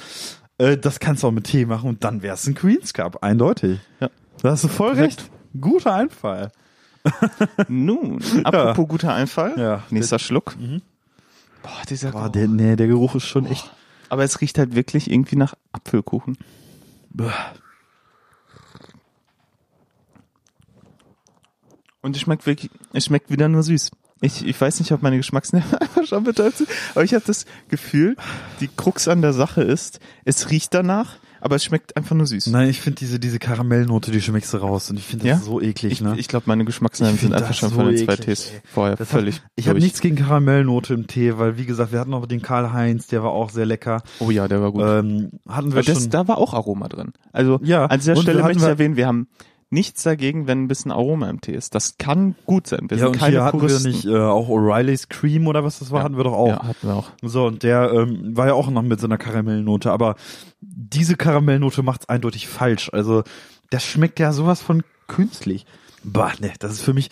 [0.58, 3.80] Äh, das kannst du auch mit Tee machen und dann wär's ein Queens Cup, eindeutig.
[4.00, 4.10] Ja.
[4.42, 5.20] Da hast du voll Perfekt.
[5.20, 5.30] recht.
[5.60, 6.50] Guter Einfall.
[7.68, 9.54] Nun, apropos guter Einfall.
[9.58, 9.82] Ja.
[9.90, 10.56] Nächster Schluck.
[11.62, 12.32] Boah, dieser Boah, Geruch.
[12.32, 13.70] der, nee, der Geruch ist schon echt.
[14.08, 16.36] Aber es riecht halt wirklich irgendwie nach Apfelkuchen.
[22.04, 23.90] Und es schmeckt wirklich, es schmeckt wieder nur süß.
[24.20, 27.46] Ich, ich weiß nicht, ob meine Geschmacksnerven einfach schon betäubt sind, aber ich habe das
[27.68, 28.16] Gefühl,
[28.60, 32.48] die Krux an der Sache ist, es riecht danach, aber es schmeckt einfach nur süß.
[32.48, 35.44] Nein, ich finde diese, diese Karamellnote, die schmeckst du raus und ich finde das Ja?
[35.44, 36.14] so eklig, ich ne?
[36.18, 39.36] ich glaube, meine Geschmacksnerven sind einfach schon so von den zwei Tees vorher Das völlig
[39.36, 42.42] Hat, ich habe nichts gegen Karamellnote im Tee, weil wie gesagt, wir hatten noch den
[42.42, 44.02] Karl-Heinz, der war auch sehr lecker.
[44.20, 44.82] Oh ja, der war gut.
[44.84, 46.10] Ähm, hatten wir das, schon.
[46.10, 47.14] da war auch Aroma drin.
[47.32, 49.28] Also Ja, an dieser Stelle möchte ich erwähnen, wir haben
[49.70, 51.74] nichts dagegen, wenn ein bisschen Aroma im Tee ist.
[51.74, 52.86] Das kann gut sein.
[52.88, 53.84] Wir ja, sind und keine hier hatten Puristen.
[53.84, 56.04] wir nicht äh, auch O'Reilly's Cream oder was das war, Ja.
[56.04, 56.48] hatten wir doch auch.
[56.48, 57.10] Ja, hatten wir auch.
[57.22, 60.14] So, und der ähm, war ja auch noch mit so einer Karamellnote, aber
[60.60, 62.90] diese Karamellnote macht's eindeutig falsch.
[62.92, 63.24] Also,
[63.70, 65.66] das schmeckt ja sowas von künstlich.
[66.04, 67.10] Bah, ne, das ist für mich.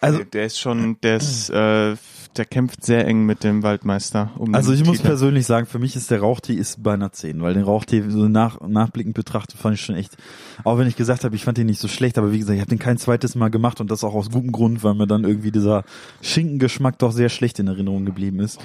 [0.00, 1.94] Also, der, der ist schon, der ist, äh,
[2.36, 4.30] der kämpft sehr eng mit dem Waldmeister.
[4.38, 5.08] Um Also ich muss Titel.
[5.08, 8.28] persönlich sagen, für mich ist der Rauchtee ist bei einer 10, weil den Rauchtee so
[8.28, 10.16] nach, nachblickend betrachtet fand ich schon echt,
[10.64, 12.60] auch wenn ich gesagt habe, ich fand den nicht so schlecht, aber wie gesagt, ich
[12.60, 15.24] habe den kein zweites Mal gemacht und das auch aus gutem Grund, weil mir dann
[15.24, 15.84] irgendwie dieser
[16.22, 18.60] Schinkengeschmack doch sehr schlecht in Erinnerung geblieben ist.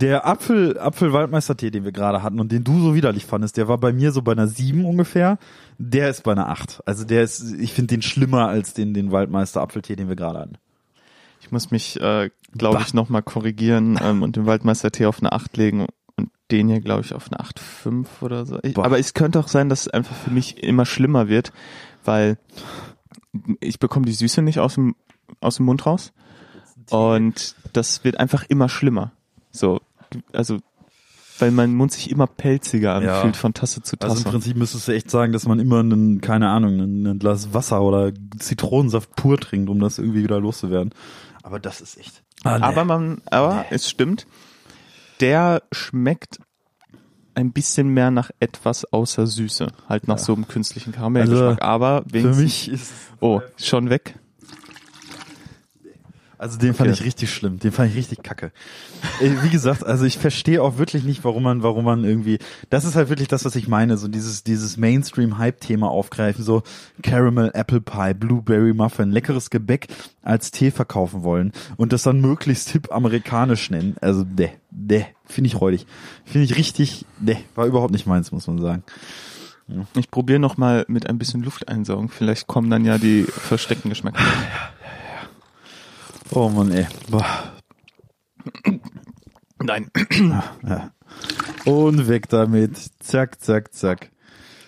[0.00, 3.76] Der Apfel, Apfel-Waldmeister-Tee, den wir gerade hatten und den du so widerlich fandest, der war
[3.76, 5.38] bei mir so bei einer 7 ungefähr.
[5.76, 6.80] Der ist bei einer 8.
[6.86, 10.56] Also der ist, ich finde den schlimmer als den, den Waldmeister-Apfeltee, den wir gerade hatten.
[11.50, 15.56] Ich muss mich, äh, glaube ich, nochmal korrigieren ähm, und den Waldmeister-Tee auf eine 8
[15.56, 18.60] legen und den hier, glaube ich, auf eine 8,5 oder so.
[18.62, 21.52] Ich, aber es könnte auch sein, dass es einfach für mich immer schlimmer wird,
[22.04, 22.38] weil
[23.58, 24.94] ich bekomme die Süße nicht aus dem,
[25.40, 26.12] aus dem Mund raus
[26.88, 29.10] und das wird einfach immer schlimmer.
[29.50, 29.80] So,
[30.32, 30.58] also,
[31.40, 33.16] weil mein Mund sich immer pelziger Ja.
[33.16, 34.26] anfühlt von Tasse zu Also Tasse.
[34.26, 37.82] im Prinzip müsstest du echt sagen, dass man immer einen, keine Ahnung, ein Glas Wasser
[37.82, 40.92] oder Zitronensaft pur trinkt, um das irgendwie wieder loszuwerden.
[41.42, 42.22] Aber das ist echt.
[42.44, 42.64] Ah, nee.
[42.64, 44.26] Aber man, aber es stimmt,
[45.20, 46.38] der schmeckt
[47.34, 51.62] ein bisschen mehr nach etwas außer Süße, halt nach so einem künstlichen Karamellgeschmack.
[51.62, 54.14] aber für wenigstens, mich ist oh, schon weg.
[56.40, 56.98] Also den fand Okay.
[57.00, 58.50] ich richtig schlimm, den fand ich richtig kacke.
[59.20, 62.38] Äh, Wie gesagt, also ich verstehe auch wirklich nicht, warum man, warum man irgendwie,
[62.70, 66.62] das ist halt wirklich das, was ich meine, so dieses, dieses Mainstream-Hype-Thema aufgreifen, so
[67.02, 69.88] Caramel Apple Pie, Blueberry Muffin, leckeres Gebäck
[70.22, 73.96] als Tee verkaufen wollen und das dann möglichst hip amerikanisch nennen.
[74.00, 75.86] Also, ne, ne, finde ich räudig.
[76.24, 78.82] Finde ich richtig, ne, war überhaupt nicht meins, muss man sagen.
[79.94, 82.08] Ich probiere noch mal mit ein bisschen Luft einsaugen.
[82.08, 84.18] Vielleicht kommen dann ja die versteckten Geschmäcker.
[86.32, 86.86] Oh Mann, ey.
[87.10, 87.26] Boah.
[89.62, 89.90] Nein.
[90.66, 90.90] Ja.
[91.64, 92.76] Und weg damit.
[93.00, 94.10] Zack, zack, zack.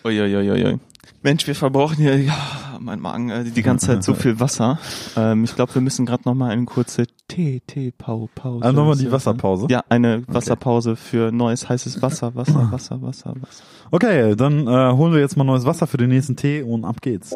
[0.04, 0.80] Uiuiuiui.
[1.22, 2.34] Mensch, wir verbrauchen hier, ja,
[2.80, 4.80] mein Magen, äh, die ganze Zeit so viel Wasser.
[5.16, 8.64] Ähm, ich glaube, wir müssen gerade noch mal eine kurze Tee, Tee, Pau, Pause.
[8.64, 9.66] Ah, nochmal die Wasserpause?
[9.70, 13.62] Ja, eine Wasserpause für neues heißes Wasser, Wasser, Wasser, Wasser, Wasser.
[13.92, 17.00] Okay, dann äh, holen wir jetzt mal neues Wasser für den nächsten Tee und ab
[17.00, 17.32] geht's.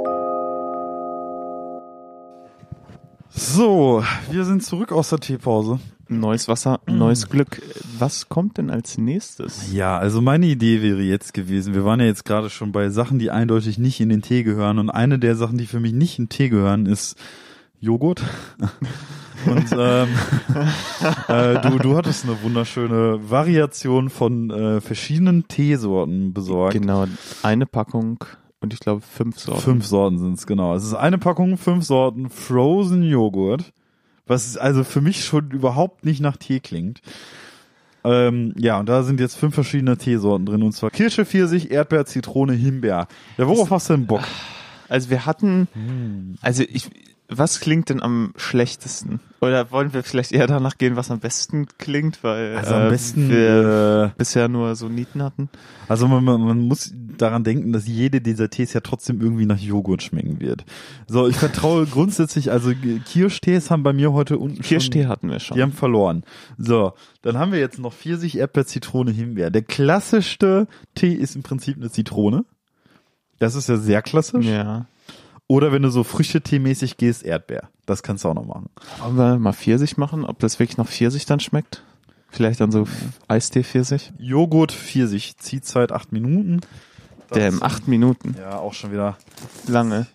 [3.39, 5.78] So, wir sind zurück aus der Teepause.
[6.09, 7.61] Neues Wasser, neues Glück.
[7.99, 9.70] Was kommt denn als nächstes?
[9.74, 13.18] Ja, also meine Idee wäre jetzt gewesen, wir waren ja jetzt gerade schon bei Sachen,
[13.18, 16.18] die eindeutig nicht in den Tee gehören und eine der Sachen, die für mich nicht
[16.18, 17.16] in den Tee gehören, ist
[17.78, 18.22] Joghurt.
[19.45, 20.09] Und ähm,
[21.28, 26.72] äh, du, du hattest eine wunderschöne Variation von äh, verschiedenen Teesorten besorgt.
[26.72, 27.07] Genau,
[27.43, 28.24] eine Packung
[28.61, 29.61] und ich glaube fünf Sorten.
[29.61, 30.75] Fünf Sorten sind's genau.
[30.75, 33.73] Es ist eine Packung, fünf Sorten Frozen Joghurt,
[34.27, 37.01] was also für mich schon überhaupt nicht nach Tee klingt.
[38.05, 42.07] Ähm, ja, und da sind jetzt fünf verschiedene Teesorten drin, und zwar Kirsche, Pfirsich, Erdbeer,
[42.07, 43.09] Zitrone, Himbeer.
[43.37, 44.23] Ja, worauf hast du denn Bock?
[44.89, 46.37] Also wir hatten, Hm.
[46.41, 46.89] also ich,
[47.29, 49.18] Was klingt denn am schlechtesten?
[49.41, 52.91] Oder wollen wir vielleicht eher danach gehen, was am besten klingt, weil Also am äh,
[52.91, 55.49] besten, wir äh, bisher nur so Nieten hatten?
[55.89, 59.59] Also man, man, man muss daran denken, dass jede dieser Tees ja trotzdem irgendwie nach
[59.59, 60.64] Joghurt schmecken wird.
[61.09, 62.72] So, ich vertraue grundsätzlich, also
[63.05, 65.57] Kirschtees haben bei mir heute unten Kirschtee schon, hatten wir schon.
[65.57, 66.22] die haben verloren.
[66.59, 69.51] So, dann haben wir jetzt noch Pfirsich, Erdbeer, Zitrone, Himbeer.
[69.51, 72.45] Der klassischste Tee ist im Prinzip eine Zitrone.
[73.39, 74.47] Das ist ja sehr klassisch.
[74.47, 74.87] Ja.
[75.49, 77.69] Oder wenn du so Früchtetee-mäßig gehst, Erdbeer.
[77.87, 78.69] Das kannst du auch noch machen.
[79.01, 81.85] Wollen wir mal Pfirsich machen, ob das wirklich nach Pfirsich dann schmeckt?
[82.31, 82.87] Vielleicht dann so
[83.29, 84.13] Eistee Pfirsich?
[84.19, 86.61] Joghurt, Pfirsich, Ziehzeit acht Minuten.
[87.31, 88.35] Das ist- acht Minuten.
[88.39, 89.17] Ja, auch schon wieder
[89.69, 90.07] Lange.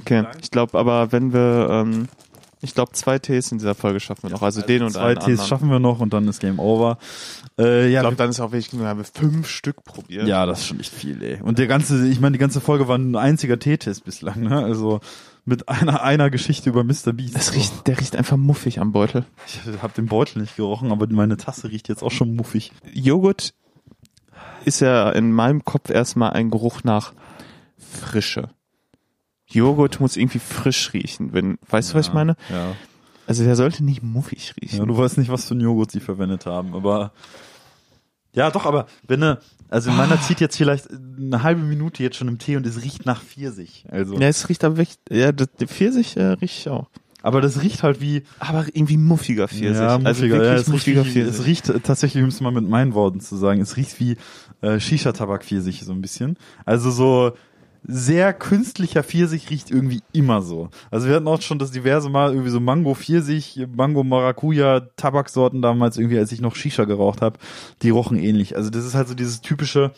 [0.00, 0.20] Okay.
[0.20, 0.36] lang.
[0.40, 2.08] Ich glaube aber, wenn wir, ähm,
[2.60, 4.42] ich glaube, zwei Tees in dieser Folge schaffen wir noch.
[4.42, 5.46] Also, den und Zwei einen Tees anderen.
[5.48, 6.98] schaffen wir noch und dann ist Game Over.
[7.58, 10.26] Äh, ja, Ich glaube, dann ist auch wirklich, wir haben fünf Stück probiert.
[10.26, 11.40] ja, das ist schon nicht viel, ey.
[11.42, 14.58] Und der ganze, ich meine, die ganze Folge war ein einziger Teetest bislang, ne?
[14.64, 15.00] Also
[15.44, 17.12] mit einer einer Geschichte über Mr.
[17.14, 17.34] Beast.
[17.34, 19.24] Das riecht, der riecht einfach muffig am Beutel.
[19.46, 22.72] Ich habe den Beutel nicht gerochen, aber meine Tasse riecht jetzt auch schon muffig.
[22.92, 23.54] Joghurt
[24.64, 27.14] ist ja in meinem Kopf erstmal ein Geruch nach
[27.78, 28.50] Frische.
[29.48, 31.32] Joghurt muss irgendwie frisch riechen.
[31.32, 32.36] Wenn, weißt du, was ich meine?
[32.50, 32.74] Ja.
[33.26, 34.78] Also der sollte nicht muffig riechen.
[34.78, 34.84] ja.
[34.86, 37.12] Du weißt nicht, was für einen Joghurt sie verwendet haben, aber
[38.34, 39.38] ja, doch, aber wenn ne,
[39.68, 43.04] also meiner zieht jetzt vielleicht eine halbe Minute jetzt schon im Tee und es riecht
[43.04, 43.84] nach Pfirsich.
[43.90, 46.88] Also, Ja, es riecht aber wirklich, ja, das, Pfirsich äh, riecht ich auch.
[47.22, 49.76] aber das riecht halt wie Aber irgendwie muffiger Pfirsich.
[49.76, 51.40] Ja, also muffiger, wirklich ja, es, riecht muffiger wie, Pfirsich.
[51.40, 54.16] es riecht tatsächlich, um es mal mit meinen Worten zu sagen, es riecht wie
[54.60, 56.36] äh, Shisha-Tabak-Pfirsich so ein bisschen.
[56.64, 57.32] Also so
[57.84, 60.68] sehr künstlicher Pfirsich riecht irgendwie immer so.
[60.90, 65.62] Also wir hatten auch schon das diverse Mal irgendwie so Mango Pfirsich, Mango Maracuja Tabaksorten
[65.62, 67.38] damals irgendwie, als ich noch Shisha geraucht habe,
[67.82, 68.56] die rochen ähnlich.
[68.56, 69.92] Also das ist halt so dieses typische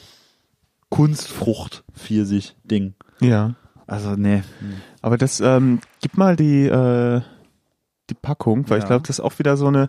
[0.88, 2.94] Kunstfrucht Pfirsich Ding.
[3.20, 3.54] ja.
[3.86, 4.44] Also nee.
[5.02, 7.22] Aber das, ähm, gib mal die, äh,
[8.08, 8.84] die Packung, weil Ja.
[8.84, 9.88] ich glaube, das ist auch wieder so eine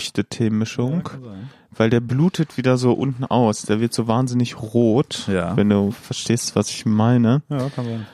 [0.00, 1.08] Standard-Früchtetee-Mischung,
[1.76, 3.62] weil der blutet wieder so unten aus.
[3.62, 5.56] Der wird so wahnsinnig rot, Ja.
[5.56, 7.42] wenn du verstehst, was ich meine.
[7.48, 8.06] Ja, kann sein.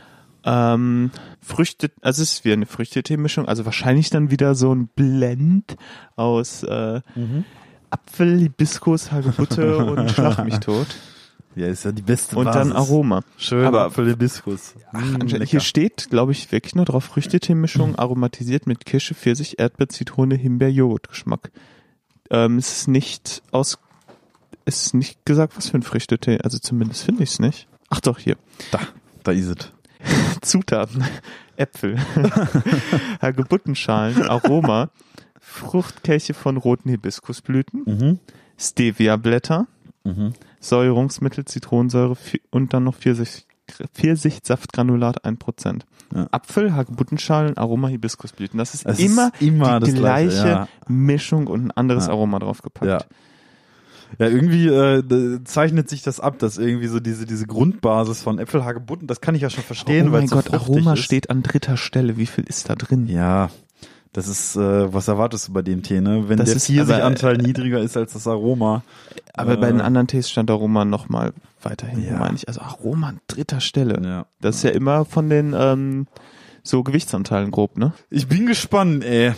[0.42, 1.10] Ähm,
[1.42, 5.76] Früchte, also es ist wie eine Früchtetee-Mischung, also wahrscheinlich dann wieder so ein Blend
[6.16, 7.44] aus äh, Mhm.
[7.90, 10.86] Apfel, Hibiskus, Hagebutte und Schlag mich tot.
[11.56, 12.74] Ja, ist ja die beste Und dann Basis.
[12.74, 13.22] Aroma.
[13.36, 14.74] Schön Aber- Apfel Hibiskus.
[14.92, 15.44] Mm, Ach, lecker.
[15.44, 20.70] hier steht, glaube ich, wirklich nur drauf Früchtetee-Mischung, aromatisiert mit Kirsche, Pfirsich, Erdbeer, Zitrone, Himbeer,
[20.70, 21.50] Joghurtgeschmack.
[22.30, 23.78] Ähm, es ist nicht aus,
[24.64, 27.66] es ist nicht gesagt, was für ein Früchtetee, also zumindest finde ich es nicht.
[27.88, 28.36] Ach doch, hier.
[28.70, 28.78] Da,
[29.24, 29.72] da ist es.
[30.42, 31.04] Zutaten.
[31.56, 31.98] Äpfel.
[33.20, 34.90] Hagebuttenschalen, Aroma,
[35.40, 38.18] Fruchtkelche von roten Hibiskusblüten, Mhm.
[38.58, 39.66] Stevia-Blätter,
[40.04, 40.32] Mhm.
[40.60, 42.16] Säuerungsmittel, Zitronensäure
[42.50, 43.46] und dann noch Pfirsich,
[43.94, 45.82] Pfirsichsaftgranulat 1%.
[46.14, 46.26] Ja.
[46.32, 48.58] Apfel, Hagebuttenschalen, Aroma, Hibiskusblüten.
[48.58, 50.68] Das ist Es ist immer, immer die gleiche ja.
[50.88, 52.12] Mischung und ein anderes Ja.
[52.12, 52.86] Aroma draufgepackt.
[52.90, 52.98] Ja.
[54.18, 59.06] Ja, irgendwie äh, zeichnet sich das ab, dass irgendwie so diese diese Grundbasis von Äpfelhagebutten,
[59.06, 61.00] das kann ich ja schon verstehen, oh weil mein so Gott, fruchtig Aroma ist.
[61.04, 62.16] steht an dritter Stelle.
[62.16, 63.06] Wie viel ist da drin?
[63.06, 63.50] Ja,
[64.12, 66.28] das ist, äh, was erwartest du bei dem Tee, ne?
[66.28, 68.82] Wenn Das der Pfirsichanteil niedriger ist als das Aroma.
[69.34, 71.32] Aber Äh, bei den anderen Tees stand Aroma noch mal
[71.62, 72.18] weiter hinten, Ja.
[72.18, 72.48] meine ich.
[72.48, 74.00] Also Aroma an dritter Stelle.
[74.04, 74.26] Ja.
[74.40, 76.06] Das ist ja immer von den ähm,
[76.62, 77.92] so Gewichtsanteilen grob, ne?
[78.10, 79.32] Ich bin gespannt, ey.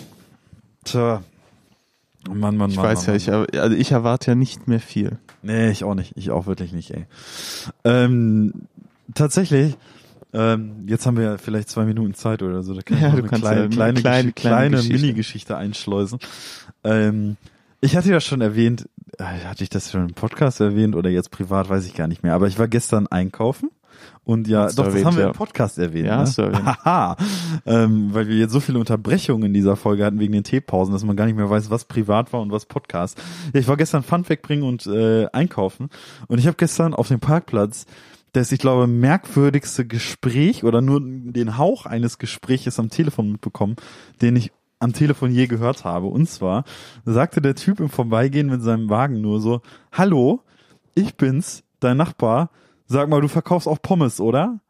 [0.85, 1.23] Tja.
[2.31, 2.87] Oh Mann, Mann, Ich Mann.
[2.87, 5.19] weiß Mann, ja, ich, also ich erwarte ja nicht mehr viel.
[5.43, 6.13] Nee, ich auch nicht.
[6.17, 7.07] Ich auch wirklich nicht, ey.
[7.85, 8.53] Ähm,
[9.15, 9.77] tatsächlich,
[10.33, 12.75] ähm, jetzt haben wir ja vielleicht zwei Minuten Zeit oder so.
[12.75, 14.95] Da kann ich Ja, du eine kannst kleine, kleine, kleine- kleine kleine Geschichte.
[15.01, 16.19] Mini-Geschichte einschleusen.
[16.85, 17.37] Ähm,
[17.81, 21.31] ich hatte ja schon erwähnt, äh, hatte ich das schon im Podcast erwähnt oder jetzt
[21.31, 22.35] privat, weiß ich gar nicht mehr.
[22.35, 23.71] Aber ich war gestern einkaufen.
[24.25, 26.07] Und ja, Hast doch, das erwähnt, haben wir im Podcast erwähnt.
[26.07, 26.23] Ja, ne?
[26.23, 26.65] hast du erwähnt.
[26.65, 27.17] Haha.
[27.67, 31.05] ähm, weil wir jetzt so viele Unterbrechungen in dieser Folge hatten wegen den Teepausen, dass
[31.05, 33.21] man gar nicht mehr weiß, was privat war und was Podcast.
[33.53, 35.89] Ja, ich war gestern Pfand wegbringen und äh, einkaufen
[36.29, 37.87] und ich habe gestern auf dem Parkplatz
[38.33, 43.77] das, ich glaube, merkwürdigste Gespräch oder nur den Hauch eines Gespräches am Telefon mitbekommen,
[44.23, 46.07] den ich am Telefon je gehört habe.
[46.07, 46.65] Und zwar
[47.05, 49.61] sagte der Typ im Vorbeigehen mit seinem Wagen nur so,
[49.93, 50.43] Hallo,
[50.95, 52.51] ich bin's, dein Nachbar.
[52.87, 54.61] Sag mal, du verkaufst auch Pommes, oder?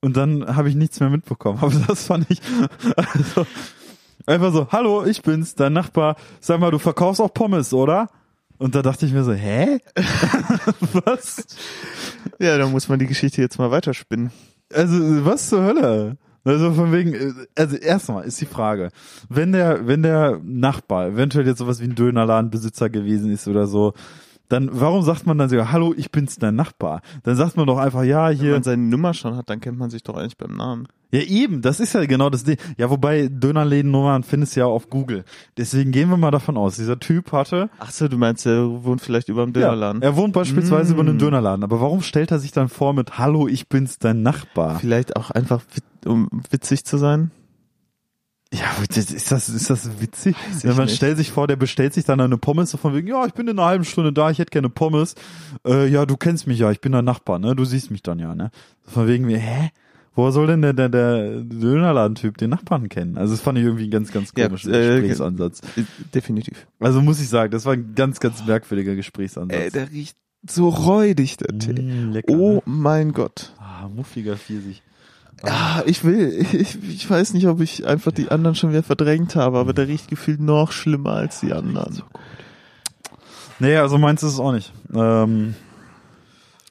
[0.00, 1.58] Und dann habe ich nichts mehr mitbekommen.
[1.62, 2.40] Aber das fand ich
[2.96, 3.46] also,
[4.26, 6.16] einfach so, hallo, ich bin's, dein Nachbar.
[6.40, 8.08] Sag mal, du verkaufst auch Pommes, oder?
[8.60, 9.80] Und da dachte ich mir so, hä?
[10.92, 11.46] was?
[12.38, 14.32] Ja, da muss man die Geschichte jetzt mal weiterspinnen.
[14.70, 16.18] Also, was zur Hölle?
[16.44, 18.90] Also von wegen, also erstmal ist die Frage,
[19.30, 23.94] wenn der, wenn der Nachbar eventuell jetzt sowas wie ein Dönerladenbesitzer gewesen ist oder so,
[24.50, 27.00] dann warum sagt man dann so, hallo, ich bin's dein Nachbar?
[27.22, 29.78] Dann sagt man doch einfach, ja, Wenn hier, man seine Nummer schon hat, dann kennt
[29.78, 30.86] man sich doch eigentlich beim Namen.
[31.12, 32.56] Ja, eben, das ist ja genau das Ding.
[32.76, 35.24] Ja, wobei Dönerläden-Nummern findest du ja auf Google.
[35.56, 37.68] Deswegen gehen wir mal davon aus, dieser Typ hatte.
[37.80, 40.02] Ach so, du meinst, er wohnt vielleicht über dem Dönerladen.
[40.02, 40.94] Ja, er wohnt beispielsweise Mm.
[40.94, 41.64] über einem Dönerladen.
[41.64, 44.78] Aber warum stellt er sich dann vor mit Hallo, ich bin's, dein Nachbar?
[44.78, 45.62] Vielleicht auch einfach,
[46.06, 47.32] um witzig zu sein.
[48.52, 50.34] Ja, ist das, ist das witzig?
[50.64, 50.96] Ja, man nicht.
[50.96, 53.46] stellt sich vor, der bestellt sich dann eine Pommes so von wegen, ja, ich bin
[53.46, 55.14] in einer halben Stunde da, ich hätte gerne Pommes.
[55.64, 57.54] Äh, ja, du kennst mich ja, ich bin dein Nachbar, ne?
[57.54, 58.50] Du siehst mich dann ja, ne?
[58.82, 59.70] Von wegen, hä?
[60.14, 63.16] Woher soll denn der, der, der Dönerladentyp den Nachbarn kennen?
[63.16, 65.60] Also das fand ich irgendwie einen ganz, ganz Ja, komischen äh, Gesprächsansatz.
[65.76, 65.84] Äh,
[66.14, 66.66] Definitiv.
[66.80, 69.56] Also muss ich sagen, das war ein ganz, ganz merkwürdiger Gesprächsansatz.
[69.58, 70.16] Ey, der riecht
[70.48, 71.80] so räudig, der Tee.
[71.80, 72.62] Mm, lecker, Oh ne?
[72.64, 73.52] mein Gott.
[73.58, 74.82] Ah, muffiger Pfirsich.
[75.46, 79.36] Ja, ich will, ich, ich weiß nicht, ob ich einfach die anderen schon wieder verdrängt
[79.36, 82.02] habe, aber der riecht gefühlt noch schlimmer als die anderen.
[83.58, 84.72] Nee, also meins ist es auch nicht.
[84.92, 85.54] Ähm,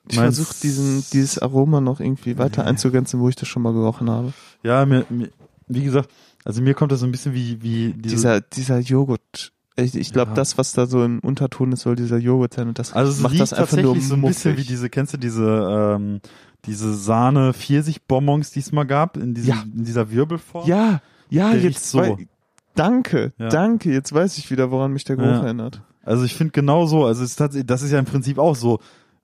[0.10, 4.10] Ich versuche diesen, dieses Aroma noch irgendwie weiter einzugrenzen, wo ich das schon mal gerochen
[4.10, 4.34] habe.
[4.64, 5.30] Ja, mir, mir,
[5.68, 6.10] wie gesagt,
[6.46, 9.52] also mir kommt das so ein bisschen wie, wie diese, Dieser, dieser Joghurt.
[9.76, 10.36] Ich, ich glaube, Ja.
[10.36, 13.20] das, was da so im Unterton ist, soll dieser Joghurt sein und das also es
[13.22, 16.20] macht das einfach nur so ein bisschen wie diese, kennst du diese, ähm,
[16.66, 19.64] diese Sahne Pfirsich-Bonbons, die es mal gab, in, diesem, Ja.
[19.74, 20.68] in dieser Wirbelform?
[20.68, 22.00] Ja, ja, Der jetzt so.
[22.00, 22.28] wei-
[22.76, 23.50] Danke, Ja.
[23.50, 23.92] danke.
[23.92, 25.82] Jetzt weiß ich wieder, woran mich der Geruch erinnert.
[26.04, 28.56] Also ich finde genau so, also es ist tatsächlich, das ist ja im Prinzip auch
[28.56, 28.80] so,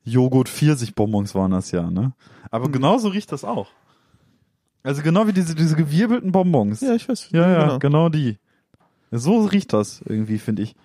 [0.06, 2.14] Joghurt Pfirsich-Bonbons waren das ja, ne?
[2.52, 2.72] Aber Hm.
[2.72, 3.68] genauso riecht das auch.
[4.84, 6.82] Also genau wie diese, diese gewirbelten Bonbons.
[6.82, 7.30] Ja, ich weiß.
[7.32, 7.80] Ja, ja, genau.
[7.80, 8.38] genau die.
[9.12, 10.76] So riecht das irgendwie, finde ich.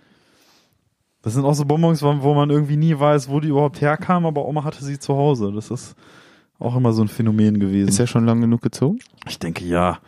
[1.23, 4.47] Das sind auch so Bonbons, wo man irgendwie nie weiß, wo die überhaupt herkamen, aber
[4.49, 5.53] Oma hatte sie zu Hause.
[5.53, 5.95] Das ist
[6.59, 7.89] auch immer so ein Phänomen gewesen.
[7.89, 9.01] Ist er schon lang genug gezogen?
[9.29, 9.99] ich denke ja.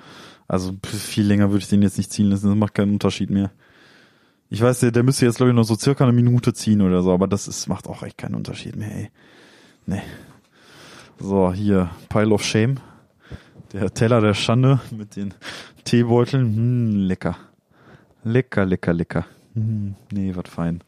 [0.48, 3.50] Also viel länger würde ich den jetzt nicht ziehen lassen, das macht keinen Unterschied mehr.
[4.52, 7.00] Ich weiß, der, der müsste jetzt, glaube ich, noch so circa eine Minute ziehen oder
[7.00, 9.10] so, aber das ist, macht auch echt keinen Unterschied mehr, ey.
[9.86, 10.02] Nee.
[11.18, 12.76] So, hier, Pile of Shame.
[13.72, 15.32] Der Teller der Schande mit den
[15.84, 16.54] Teebeuteln.
[16.54, 17.38] Hm, lecker.
[18.24, 19.24] Lecker, lecker, lecker.
[19.54, 20.84] Hm, nee, was fein.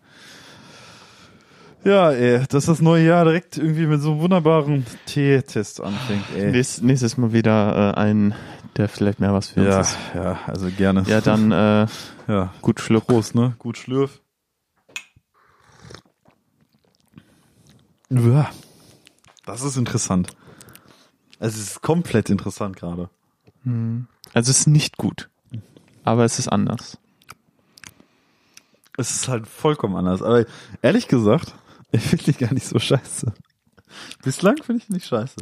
[1.85, 6.51] Ja, ey, dass das neue Jahr direkt irgendwie mit so einem wunderbaren Teetest anfängt, ey.
[6.51, 8.35] Nächstes, nächstes Mal wieder äh, ein,
[8.77, 9.99] der vielleicht mehr was für Ja, uns ist.
[10.15, 11.05] ja, also gerne.
[11.07, 11.87] Ja, dann äh,
[12.29, 13.07] ja, gut Schluck.
[13.07, 13.55] Prost, ne?
[13.59, 14.21] Gut schlürf.
[18.11, 18.51] Ja,
[19.45, 20.29] das ist interessant.
[21.39, 23.11] Es ist komplett interessant gerade.
[23.65, 24.07] Hm.
[24.33, 25.29] Also es ist nicht gut,
[26.05, 26.99] aber es ist anders.
[28.97, 30.23] Es ist halt vollkommen anders.
[30.23, 30.45] Aber
[30.81, 31.55] ehrlich gesagt,
[31.99, 33.33] ich finde die gar nicht so scheiße.
[34.23, 35.37] Bislang finde ich die nicht scheiße.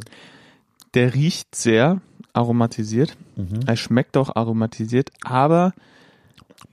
[0.93, 2.01] Der riecht sehr
[2.33, 3.15] aromatisiert.
[3.65, 5.73] Er schmeckt auch aromatisiert, aber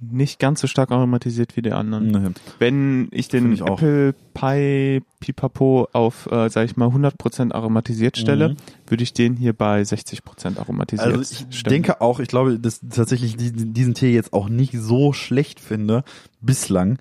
[0.00, 2.06] nicht ganz so stark aromatisiert wie die anderen.
[2.08, 2.30] Nee.
[2.58, 3.60] Wenn ich den ich.
[3.60, 8.56] Apple Pie Pipapo auf, äh, sag ich mal, 100% aromatisiert stelle, Mhm.
[8.86, 11.72] würde ich den hier bei 60% aromatisiert Also ich stellen.
[11.82, 16.04] denke auch, ich glaube, dass tatsächlich die, diesen Tee jetzt auch nicht so schlecht finde,
[16.40, 16.98] bislang,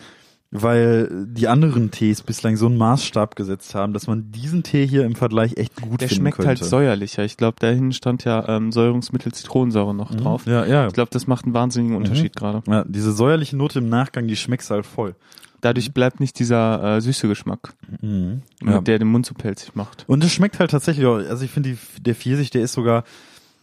[0.52, 5.06] weil die anderen Tees bislang so einen Maßstab gesetzt haben, dass man diesen Tee hier
[5.06, 6.48] im Vergleich echt gut der finden schmeckt könnte.
[6.50, 7.24] halt säuerlicher.
[7.24, 10.46] Ich glaube, da hinten stand ja ähm, Säurungsmittel Zitronensäure noch drauf.
[10.48, 10.88] Ja, ja.
[10.88, 12.64] Ich glaube, das macht einen wahnsinnigen Unterschied gerade.
[12.68, 12.84] ja.
[12.88, 15.16] Diese säuerliche Note im Nachgang, die schmeckst halt voll.
[15.62, 18.42] Dadurch bleibt nicht dieser äh, süße Geschmack, Mhm.
[18.66, 18.80] Ja.
[18.82, 20.06] der den Mund so pelzig macht.
[20.08, 23.04] Und es schmeckt halt tatsächlich auch, also ich finde, die- der Pfirsich, der ist sogar,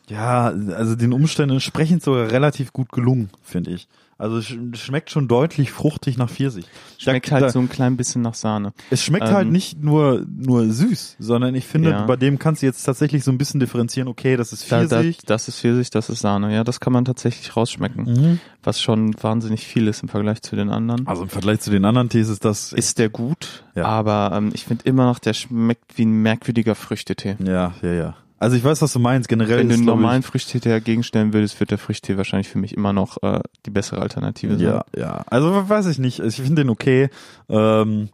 [0.09, 3.89] ja, also den Umständen entsprechend sogar relativ gut gelungen, finde ich.
[4.19, 6.65] Also es sch- schmeckt schon deutlich fruchtig nach Pfirsich.
[6.97, 8.73] Schmeckt Da- halt da- so ein klein bisschen nach Sahne.
[8.89, 12.07] Es schmeckt Ähm, halt nicht nur, nur süß, sondern ich finde, Ja.
[12.07, 14.89] bei dem kannst du jetzt tatsächlich so ein bisschen differenzieren, okay, das ist Da, da,
[15.03, 15.19] Pfirsich.
[15.27, 16.55] das ist Pfirsich, das ist Sahne.
[16.55, 18.05] Ja, das kann man tatsächlich rausschmecken.
[18.05, 18.41] Mhm.
[18.63, 21.07] Was schon wahnsinnig viel ist im Vergleich zu den anderen.
[21.07, 23.85] Also im Vergleich zu den anderen Tees ist das, Ist der gut, Ja.
[23.85, 27.37] aber ähm, ich finde immer noch, der schmeckt wie ein merkwürdiger Früchtetee.
[27.45, 28.17] ja, ja, ja.
[28.39, 31.59] Also ich weiß, was du meinst, generell Wenn du einen normalen Früchtetee dagegen stellen würdest,
[31.59, 34.67] wird der Früchtetee wahrscheinlich für mich immer noch äh, die bessere Alternative sein.
[34.67, 35.25] ja, ja.
[35.27, 37.09] Also weiß ich nicht, ich finde den okay.
[37.49, 38.11] Ähm,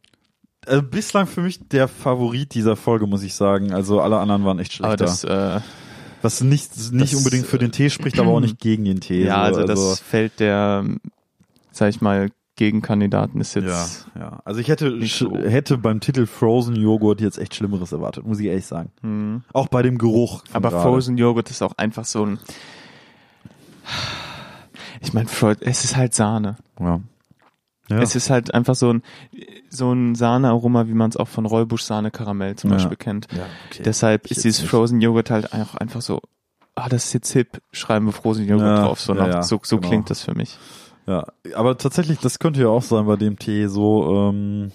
[0.65, 3.73] also bislang für mich der Favorit dieser Folge, muss ich sagen.
[3.73, 5.05] Also alle anderen waren echt Aber schlechter.
[5.05, 5.61] das, äh,
[6.23, 9.25] Was nicht, nicht das, unbedingt für den Tee spricht, aber auch nicht gegen den Tee.
[9.25, 10.85] ja, So, also das Feld der,
[11.73, 14.07] sag ich mal, Gegenkandidaten ist ja, jetzt.
[14.15, 14.41] ja.
[14.45, 15.35] Also ich hätte, so.
[15.37, 18.91] hätte beim Titel Frozen Joghurt jetzt echt Schlimmeres erwartet, muss ich ehrlich sagen.
[19.01, 19.43] Hm.
[19.53, 20.45] Auch bei dem Geruch.
[20.53, 20.83] Aber gerade.
[20.83, 22.39] Frozen Joghurt ist auch einfach so ein.
[25.01, 25.29] Ich meine,
[25.61, 26.57] es ist halt Sahne.
[26.79, 27.01] Ja.
[27.89, 27.99] Ja.
[28.01, 29.03] Es ist halt einfach so ein
[29.69, 32.77] so ein Sahnearoma, wie man es auch von Räubusch Sahne Karamell zum Ja.
[32.77, 33.27] Beispiel kennt.
[33.33, 33.83] ja, okay.
[33.85, 34.71] Deshalb Ich ist dieses nicht.
[34.71, 36.21] Frozen Joghurt halt auch einfach so,
[36.75, 39.01] ah, das ist jetzt hip, schreiben wir Frozen Joghurt Ja, drauf.
[39.01, 39.89] So, ja, nach, ja, so, so genau.
[39.89, 40.59] klingt das für mich.
[41.07, 44.71] Ja, aber tatsächlich, das könnte ja auch sein bei dem Tee so, ähm,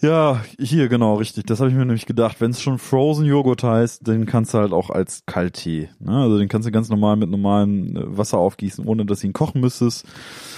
[0.00, 1.46] Ja, hier, genau, richtig.
[1.46, 2.40] Das habe ich mir nämlich gedacht.
[2.40, 5.90] Wenn es schon Frozen Joghurt heißt, den kannst du halt auch als Kalttee.
[6.00, 6.22] Ne?
[6.22, 9.32] Also den kannst du ganz normal mit normalem äh, Wasser aufgießen, ohne dass du ihn
[9.32, 10.04] kochen müsstest.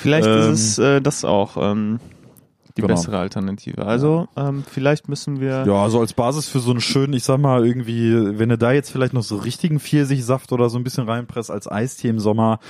[0.00, 2.00] Vielleicht Ähm, ist es äh, das auch ähm,
[2.76, 2.94] die genau.
[2.94, 3.84] bessere Alternative.
[3.84, 7.38] Also ähm, vielleicht müssen wir Ja, also als Basis für so einen schönen, ich sag
[7.38, 11.06] mal, irgendwie, wenn du da jetzt vielleicht noch so richtigen Pfirsichsaft oder so ein bisschen
[11.06, 12.60] reinpresst als Eistee im Sommer,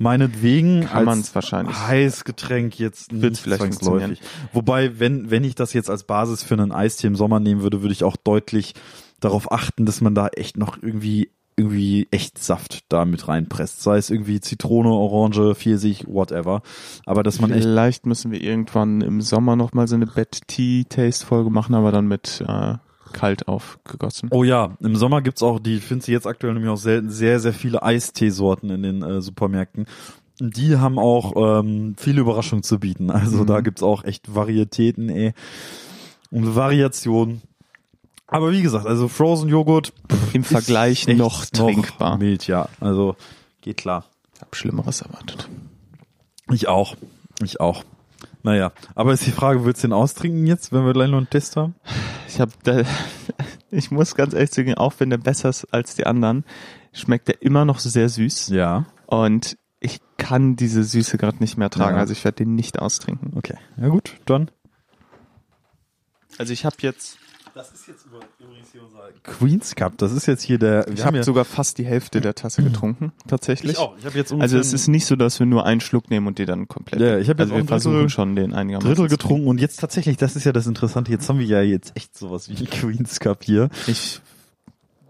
[0.00, 1.76] meinetwegen Kann als man's wahrscheinlich.
[1.76, 4.20] Heißgetränk jetzt nicht vielleicht zwangsläufig.
[4.52, 7.82] Wobei, wenn, wenn ich das jetzt als Basis für einen Eistee im Sommer nehmen würde,
[7.82, 8.74] würde ich auch deutlich
[9.20, 13.82] darauf achten, dass man da echt noch irgendwie irgendwie echt Saft da mit reinpresst.
[13.82, 16.62] Sei es irgendwie Zitrone, Orange, Pfirsich, whatever.
[17.04, 20.84] Aber dass man echt Vielleicht müssen wir irgendwann im Sommer nochmal so eine Bad Tea
[20.84, 22.76] Taste Folge machen, aber dann mit äh,
[23.12, 24.28] kalt aufgegossen.
[24.32, 27.40] Oh ja, im Sommer gibt's auch, die findest du jetzt aktuell nämlich auch selten, sehr,
[27.40, 29.86] sehr viele Eisteesorten in den äh, Supermärkten.
[30.40, 33.10] Die haben auch ähm, viele Überraschungen zu bieten.
[33.10, 33.46] Also Mhm.
[33.46, 35.34] da gibt's auch echt Varietäten, ey.
[36.30, 37.42] Und Variationen.
[38.26, 39.92] Aber wie gesagt, also Frozen Joghurt
[40.32, 42.16] Im Vergleich noch trinkbar.
[42.18, 42.68] Mild, ja.
[42.80, 43.16] Also
[43.60, 44.04] geht klar.
[44.34, 45.48] Ich habe Schlimmeres erwartet.
[46.52, 46.96] Ich auch.
[47.42, 47.84] Ich auch.
[48.42, 51.28] Naja, aber ist die Frage, willst du den austrinken jetzt, wenn wir gleich noch einen
[51.30, 51.74] Test haben?
[52.26, 52.82] Ich habe, da,
[53.70, 56.44] ich muss ganz ehrlich sagen, auch wenn der besser ist als die anderen,
[56.92, 58.48] schmeckt der immer noch sehr süß.
[58.48, 58.86] Ja.
[59.06, 62.00] Und ich kann diese Süße gerade nicht mehr tragen, Ja.
[62.00, 63.32] also ich werde den nicht austrinken.
[63.36, 63.56] Okay.
[63.76, 64.50] Ja gut, dann.
[66.38, 67.18] Also ich habe jetzt,
[67.54, 68.06] Das ist jetzt
[68.38, 69.98] übrigens hier unser Queen's Cup.
[69.98, 70.86] Das ist jetzt hier der.
[70.86, 73.72] wir ich haben habe ja- sogar fast die Hälfte der Tasse getrunken, tatsächlich.
[73.72, 73.96] Ich auch.
[73.98, 76.26] Ich habe jetzt ungefähr Also es ist nicht so, dass wir nur einen Schluck nehmen
[76.28, 77.00] und die dann komplett.
[77.00, 78.88] Ja, ich hab jetzt also auch wir ein Drittel- versuchen schon den ein einigermaßen.
[78.94, 81.10] Drittel getrunken und jetzt tatsächlich, das ist ja das Interessante.
[81.10, 83.68] Jetzt haben wir ja jetzt echt sowas wie Queen's Cup hier.
[83.86, 84.20] Ich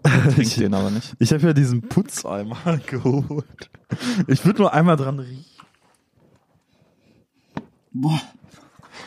[0.03, 1.13] trinke den aber nicht.
[1.19, 3.69] Ich habe ja diesen Putzeimer geholt.
[4.27, 5.45] Ich würde nur einmal dran riechen.
[7.93, 8.19] Boah.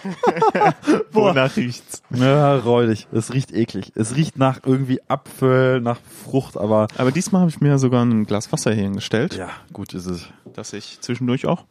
[1.12, 2.02] Wonach riecht's?
[2.10, 3.08] Ja, räudig.
[3.12, 3.92] Es riecht eklig.
[3.94, 8.24] Es riecht nach irgendwie Apfel, nach Frucht, aber Aber diesmal habe ich mir sogar ein
[8.26, 10.26] Glas Wasser hier hingestellt, ja, gut ist es.
[10.52, 11.64] dass ich zwischendurch auch.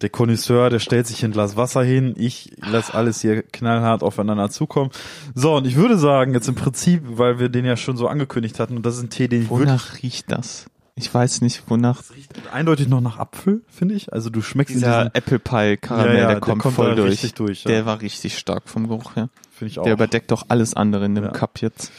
[0.00, 2.14] Der Connoisseur, der stellt sich ein Glas Wasser hin.
[2.16, 4.90] Ich lasse alles hier knallhart aufeinander zukommen.
[5.34, 8.60] So, und ich würde sagen, jetzt im Prinzip, weil wir den ja schon so angekündigt
[8.60, 10.66] hatten, und das ist ein Tee, den ich Wonach riecht das?
[10.98, 14.12] Ich weiß nicht, wonach Es riecht eindeutig noch nach Apfel, finde ich.
[14.12, 16.94] Also du schmeckst dieser diesen, Apple Pie Karamell, Ja, ja, der der kommt, kommt voll
[16.96, 17.32] durch.
[17.34, 17.70] durch, ja.
[17.70, 19.28] Der war richtig stark vom Geruch her.
[19.50, 19.84] finde ich auch.
[19.84, 21.32] Der überdeckt doch alles andere in dem.
[21.32, 21.92] Cup jetzt.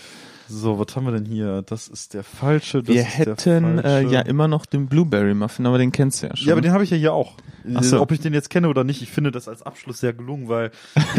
[0.50, 1.62] so, was haben wir denn hier?
[1.62, 2.82] Das ist der falsche.
[2.84, 6.36] Das Wir hätten äh, ja immer noch den Blueberry Muffin, aber den kennst du ja
[6.36, 6.48] schon.
[6.48, 7.36] Ja, aber den habe ich ja hier auch.
[7.76, 8.02] Ach so.
[8.02, 10.72] Ob ich den jetzt kenne oder nicht, ich finde das als Abschluss sehr gelungen, weil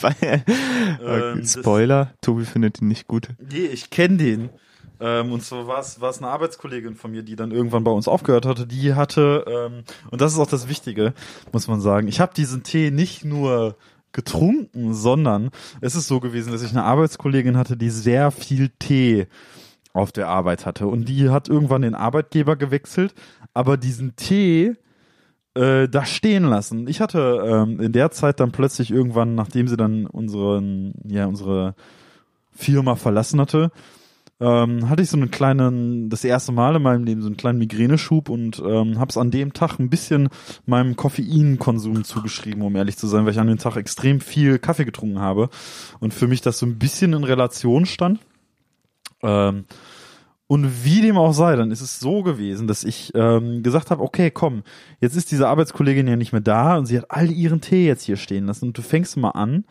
[0.00, 0.44] Weil,
[1.04, 3.28] Ähm, Spoiler, Tobi findet ihn nicht gut.
[3.50, 4.50] nee, ich kenne den.
[5.02, 8.46] Ähm, und es war es eine Arbeitskollegin von mir, die dann irgendwann bei uns aufgehört
[8.46, 8.66] hatte.
[8.68, 11.12] Die hatte ähm, und das ist auch das Wichtige,
[11.52, 12.06] muss man sagen.
[12.06, 13.76] Ich habe diesen Tee nicht nur
[14.12, 15.50] getrunken, sondern
[15.80, 19.26] es ist so gewesen, dass ich eine Arbeitskollegin hatte, die sehr viel Tee
[19.92, 23.14] auf der Arbeit hatte und die hat irgendwann den Arbeitgeber gewechselt,
[23.54, 24.76] aber diesen Tee
[25.54, 26.86] äh, da stehen lassen.
[26.86, 31.74] Ich hatte ähm, in der Zeit dann plötzlich irgendwann, nachdem sie dann unseren, ja, unsere
[32.52, 33.70] Firma verlassen hatte,
[34.42, 37.60] ähm, hatte ich so einen kleinen, das erste Mal in meinem Leben so einen kleinen
[37.60, 40.30] Migräneschub und ähm, habe es an dem Tag ein bisschen
[40.66, 44.84] meinem Koffeinkonsum zugeschrieben, um ehrlich zu sein, weil ich an dem Tag extrem viel Kaffee
[44.84, 45.48] getrunken habe
[46.00, 48.18] und für mich das so ein bisschen in Relation stand.
[49.22, 49.64] Ähm,
[50.48, 54.02] und wie dem auch sei, dann ist es so gewesen, dass ich ähm, gesagt habe,
[54.02, 54.64] okay, komm,
[55.00, 58.02] jetzt ist diese Arbeitskollegin ja nicht mehr da und sie hat all ihren Tee jetzt
[58.02, 59.64] hier stehen lassen und du fängst mal an,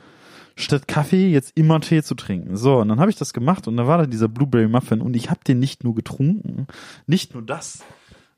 [0.61, 2.55] statt Kaffee jetzt immer Tee zu trinken.
[2.57, 5.15] So, und dann habe ich das gemacht und da war da dieser Blueberry Muffin und
[5.15, 6.67] ich habe den nicht nur getrunken,
[7.07, 7.83] nicht nur das,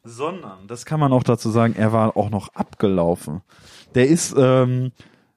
[0.03, 3.41] sondern, das kann man auch dazu sagen, er war auch noch abgelaufen.
[3.95, 4.91] Der ist, ähm,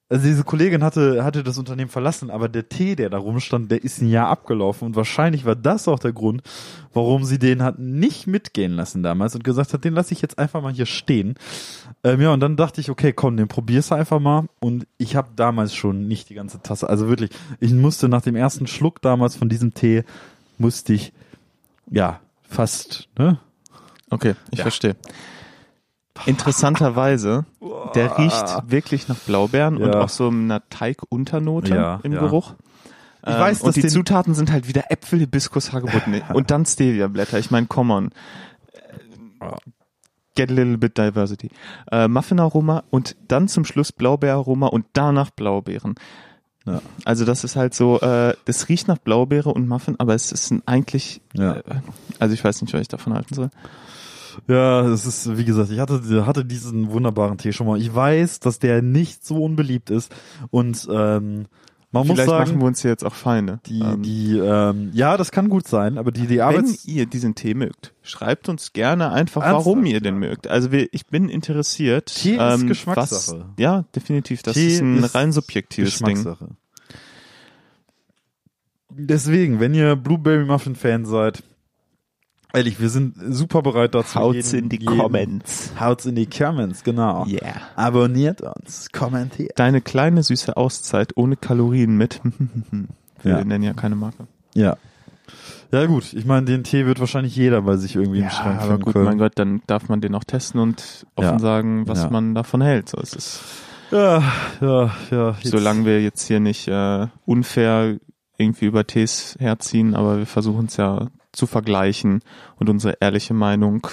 [0.08, 3.82] also diese Kollegin hatte, hatte das Unternehmen verlassen, aber der Tee, der da rumstand, der
[3.82, 6.42] ist ein Jahr abgelaufen und wahrscheinlich war das auch der Grund,
[6.94, 10.38] warum sie den hat nicht mitgehen lassen damals und gesagt hat, den lasse ich jetzt
[10.38, 11.34] einfach mal hier stehen.
[12.04, 15.16] Ähm, ja, und dann dachte ich, okay, komm, den probierst du einfach mal und ich
[15.16, 19.02] habe damals schon nicht die ganze Tasse, also wirklich, ich musste nach dem ersten Schluck
[19.02, 20.04] damals von diesem Tee,
[20.58, 21.12] musste ich,
[21.90, 23.38] ja, fast, ne?
[24.08, 24.64] Okay, ich Ja.
[24.64, 24.94] verstehe.
[26.24, 27.44] Interessanterweise,
[27.94, 30.00] der riecht wirklich nach Blaubeeren und Ja.
[30.00, 32.20] auch so einer Teigunternote Ja, im ja.
[32.20, 32.54] Geruch.
[33.22, 36.64] Ich Ähm, weiß, dass und die Zutaten sind halt wieder Äpfel, Hibiskus, Hagebutten und dann
[36.64, 37.38] Stevia-Blätter.
[37.38, 38.10] Ich meine, come on.
[40.34, 41.50] Get a little bit diversity.
[41.90, 45.94] Äh, Muffin-Aroma und dann zum Schluss Blaubeeraroma und danach Blaubeeren.
[46.66, 46.82] Ja.
[47.04, 50.50] Also das ist halt so, äh, das riecht nach Blaubeere und Muffin, aber es ist
[50.50, 51.54] ein eigentlich, Ja.
[51.56, 51.62] äh,
[52.18, 53.50] also ich weiß nicht, was ich davon halten soll.
[54.48, 57.80] Ja, es ist, wie gesagt, ich hatte, hatte diesen wunderbaren Tee schon mal.
[57.80, 60.14] Ich weiß, dass der nicht so unbeliebt ist
[60.50, 61.46] und ähm,
[61.92, 63.60] Man muss Vielleicht sagen, machen wir uns hier jetzt auch Feinde.
[63.66, 67.06] die, Ähm, die, ähm, ja, das kann gut sein, aber die, die wenn Arbeits, ihr
[67.06, 69.66] diesen Tee mögt, schreibt uns gerne einfach, Ernsthaft?
[69.66, 70.46] warum ihr den mögt.
[70.48, 72.06] Also wir, ich bin interessiert.
[72.14, 73.40] Tee ist ähm, Geschmackssache.
[73.40, 74.42] Was, ja, definitiv.
[74.42, 76.16] Das Tee ist ein ist rein subjektives Ding.
[76.16, 76.48] Geschmackssache.
[78.90, 81.42] Deswegen, wenn ihr Blueberry Muffin Fan seid,
[82.54, 84.14] ehrlich, wir sind super bereit dazu.
[84.16, 85.72] Haut's jeden- in die jeden- Comments.
[85.78, 87.26] Haut's in die Comments, genau.
[87.26, 87.54] Yeah.
[87.76, 89.52] Abonniert uns, kommentiert.
[89.58, 92.20] Deine kleine süße Auszeit ohne Kalorien mit.
[93.22, 93.44] Wir Ja.
[93.44, 94.26] nennen ja keine Marke.
[94.54, 94.76] Ja.
[95.72, 98.78] Ja gut, ich meine, den Tee wird wahrscheinlich jeder bei sich irgendwie im Schrank aber
[98.78, 99.04] gut, können.
[99.06, 101.38] mein Gott, dann darf man den auch testen und offen Ja.
[101.40, 102.10] sagen, was Ja.
[102.10, 102.88] man davon hält.
[102.88, 103.40] So ist es.
[103.90, 104.22] Ja,
[104.60, 105.30] ja, ja.
[105.40, 107.96] Jetzt, Solange wir jetzt hier nicht äh, unfair
[108.38, 112.20] irgendwie über Tees herziehen, aber wir versuchen es ja zu vergleichen
[112.56, 113.86] und unsere ehrliche Meinung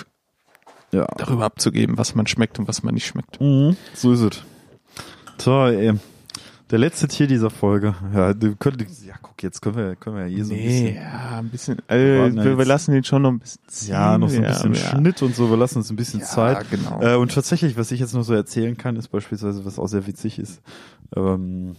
[0.91, 1.07] ja.
[1.17, 3.39] darüber abzugeben, was man schmeckt und was man nicht schmeckt.
[3.41, 4.43] Mhm, so ist es.
[5.37, 5.93] So, ey.
[6.71, 7.93] Der letzte Tier dieser Folge.
[8.15, 10.95] Ja, du könntest, ja, guck, jetzt können wir, können wir ja hier so ein bisschen.
[10.95, 11.77] ja, ein bisschen.
[11.87, 13.91] Äh, ja wir, wir lassen den schon noch ein bisschen ziehen.
[13.91, 14.79] Ja, noch so ein Ja, bisschen ja.
[14.89, 15.51] Schnitt und so.
[15.51, 16.71] Wir lassen uns ein bisschen Ja, Zeit.
[16.71, 16.99] genau.
[17.01, 20.07] Äh, und tatsächlich, was ich jetzt noch so erzählen kann, ist beispielsweise, was auch sehr
[20.07, 20.61] witzig ist.
[21.15, 21.75] Ähm,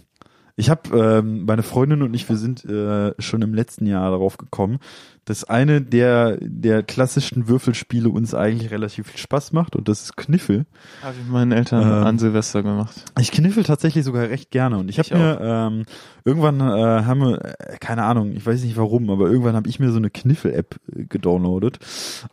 [0.55, 4.37] ich habe, ähm, meine Freundin und ich, wir sind äh, schon im letzten Jahr darauf
[4.37, 4.79] gekommen,
[5.25, 10.17] dass eine der der klassischen Würfelspiele uns eigentlich relativ viel Spaß macht und das ist
[10.17, 10.65] Kniffel.
[11.01, 12.95] Habe ich meinen Eltern Ähm, an Silvester gemacht.
[13.19, 15.85] Ich kniffel tatsächlich sogar recht gerne und ich habe mir ähm,
[16.23, 19.79] irgendwann äh, haben wir äh, keine Ahnung, ich weiß nicht warum, aber irgendwann habe ich
[19.79, 21.79] mir so eine Kniffel-App äh, gedownloadet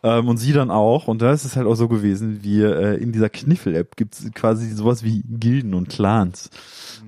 [0.03, 2.97] ähm, und sie dann auch und da ist es halt auch so gewesen, wir äh,
[2.97, 6.51] in dieser Kniffel-App gibt's quasi sowas wie Gilden und Clans.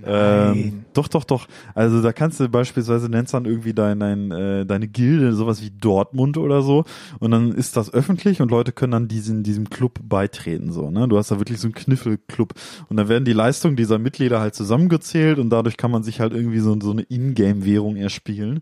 [0.07, 1.47] Ähm, doch, doch, doch.
[1.74, 5.70] Also da kannst du beispielsweise nennst dann irgendwie dein, dein, äh, deine Gilde sowas wie
[5.81, 6.85] Dortmund oder so
[7.18, 10.91] und dann ist das öffentlich und Leute können dann diesen diesem Club beitreten so.
[10.91, 12.55] Ne, du hast da wirklich so einen Kniffelclub
[12.89, 16.33] und dann werden die Leistungen dieser Mitglieder halt zusammengezählt und dadurch kann man sich halt
[16.33, 18.61] irgendwie so, so eine Ingame-Währung erspielen.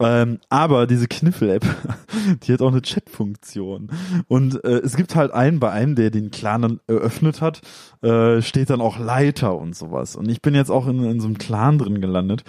[0.00, 1.64] Ähm, aber diese Kniffel-App,
[2.42, 3.90] die hat auch eine Chat-Funktion.
[4.28, 7.60] Und äh, es gibt halt einen bei einem, der den Clan dann eröffnet hat,
[8.02, 10.14] äh, steht dann auch Leiter und sowas.
[10.14, 12.44] Und ich bin jetzt auch in, in so einem Clan drin gelandet.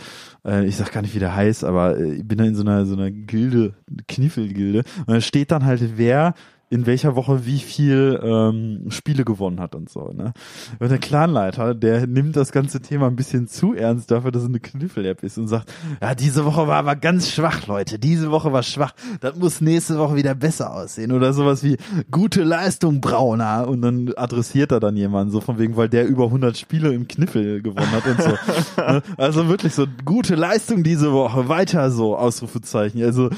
[0.45, 2.61] Äh, ich sag gar nicht, wie der heißt, aber äh, ich bin da in so
[2.61, 3.73] einer so einer Gilde,
[4.07, 4.83] Kniffel-Gilde.
[4.99, 6.35] Und da steht dann halt, wer
[6.71, 10.11] in welcher Woche wie viel ähm, Spiele gewonnen hat und so.
[10.13, 10.33] Ne?
[10.77, 14.49] Und der Clanleiter, der nimmt das ganze Thema ein bisschen zu ernst dafür, dass es
[14.49, 17.97] eine Kniffel-App ist und sagt, ja, diese Woche war aber ganz schwach, Leute.
[17.97, 18.93] Diese Woche war schwach.
[19.19, 21.11] Das muss nächste Woche wieder besser aussehen.
[21.11, 21.77] Oder sowas wie
[22.11, 23.67] gute Leistung, Brauner.
[23.67, 27.07] Und dann adressiert er dann jemanden, so von wegen, weil der über 100 Spiele im
[27.07, 28.29] Kniffel gewonnen hat und so.
[28.77, 29.01] Ne?
[29.17, 33.03] also wirklich so, gute Leistung diese Woche, weiter so, Ausrufezeichen.
[33.03, 33.31] Also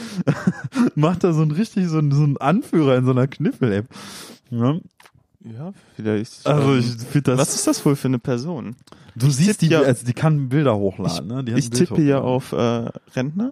[0.95, 3.85] macht er so ein richtig, so so ein Anführer in so einer Kniffel-App.
[4.49, 4.77] Ja?
[5.43, 6.45] Ja, vielleicht.
[6.45, 7.39] Also ähm, ich finde das.
[7.39, 8.75] was ist das wohl für eine Person?
[9.15, 11.43] du siehst die, ja- also die kann Bilder hochladen, ne?
[11.43, 13.51] Die Ich tippe ja auf äh, Rentner.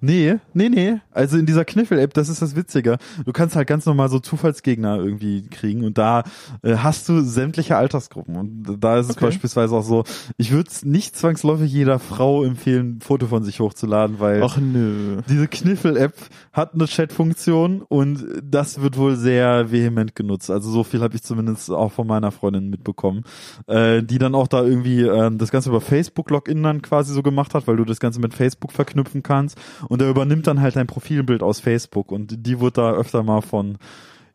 [0.00, 1.00] Nee, nee, nee.
[1.12, 2.98] Also in dieser Kniffel-App, das ist das Witzige.
[3.24, 6.22] Du kannst halt ganz normal so Zufallsgegner irgendwie kriegen und da
[6.62, 8.36] äh, hast du sämtliche Altersgruppen.
[8.36, 9.26] Und da ist es Okay.
[9.26, 10.04] beispielsweise auch so,
[10.36, 15.20] ich würde nicht zwangsläufig jeder Frau empfehlen, ein Foto von sich hochzuladen, weil Ach nö.
[15.28, 16.14] diese Kniffel-App
[16.52, 20.50] hat eine Chat-Funktion und das wird wohl sehr vehement genutzt.
[20.50, 23.24] Also so viel habe ich zumindest auch von meiner Freundin mitbekommen,
[23.66, 27.54] äh, die dann auch da irgendwie ähm, das Ganze über Facebook-Login dann quasi so gemacht
[27.54, 29.58] hat, weil du das Ganze mit Facebook verknüpfen kannst
[29.88, 33.40] und er übernimmt dann halt dein Profilbild aus Facebook und die wird da öfter mal
[33.40, 33.78] von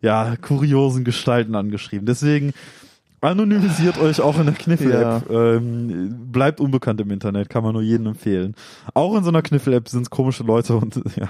[0.01, 2.05] ja kuriosen Gestalten angeschrieben.
[2.05, 2.53] Deswegen
[3.25, 5.29] Anonymisiert euch auch in der Kniffel-App.
[5.29, 8.55] Ähm, bleibt unbekannt im Internet, kann man nur jedem empfehlen.
[8.93, 11.29] Auch in so einer Kniffel-App sind es komische Leute und ja,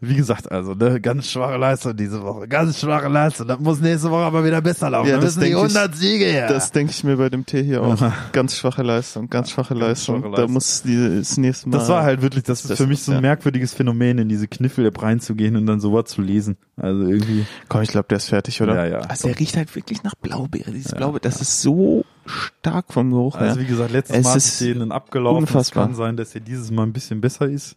[0.00, 3.46] wie gesagt, also ne, ganz schwache Leistung diese Woche, ganz schwache Leistung.
[3.48, 5.08] Das muss nächste Woche aber wieder besser laufen.
[5.08, 6.48] Ja, da das müssen die denk ich- 100 Siege her.
[6.48, 7.96] Das denke ich mir bei dem Tee hier auch.
[8.32, 10.20] ganz schwache Leistung, ganz schwache Leistung.
[10.20, 10.52] schwache Da Leistung.
[10.52, 11.78] muss die, das nächste Mal.
[11.78, 13.20] Das war halt wirklich, das ist Das für mich ist, so ein ja.
[13.22, 16.56] merkwürdiges Phänomen, in diese Kniffel-App reinzugehen und dann sowas zu lesen.
[16.76, 17.44] Also irgendwie.
[17.68, 18.74] Komm, ich glaube, der ist fertig, oder?
[18.74, 18.98] Ja, ja.
[19.00, 20.70] Also der riecht halt wirklich nach Blaubeere.
[20.72, 23.62] Dieses Blaubeere, das ist so stark vom Geruch Also her.
[23.62, 25.38] wie gesagt, letztes Es Mal ist denen abgelaufen.
[25.42, 25.84] unfassbar.
[25.84, 27.76] Es kann sein, dass er dieses Mal ein bisschen besser ist.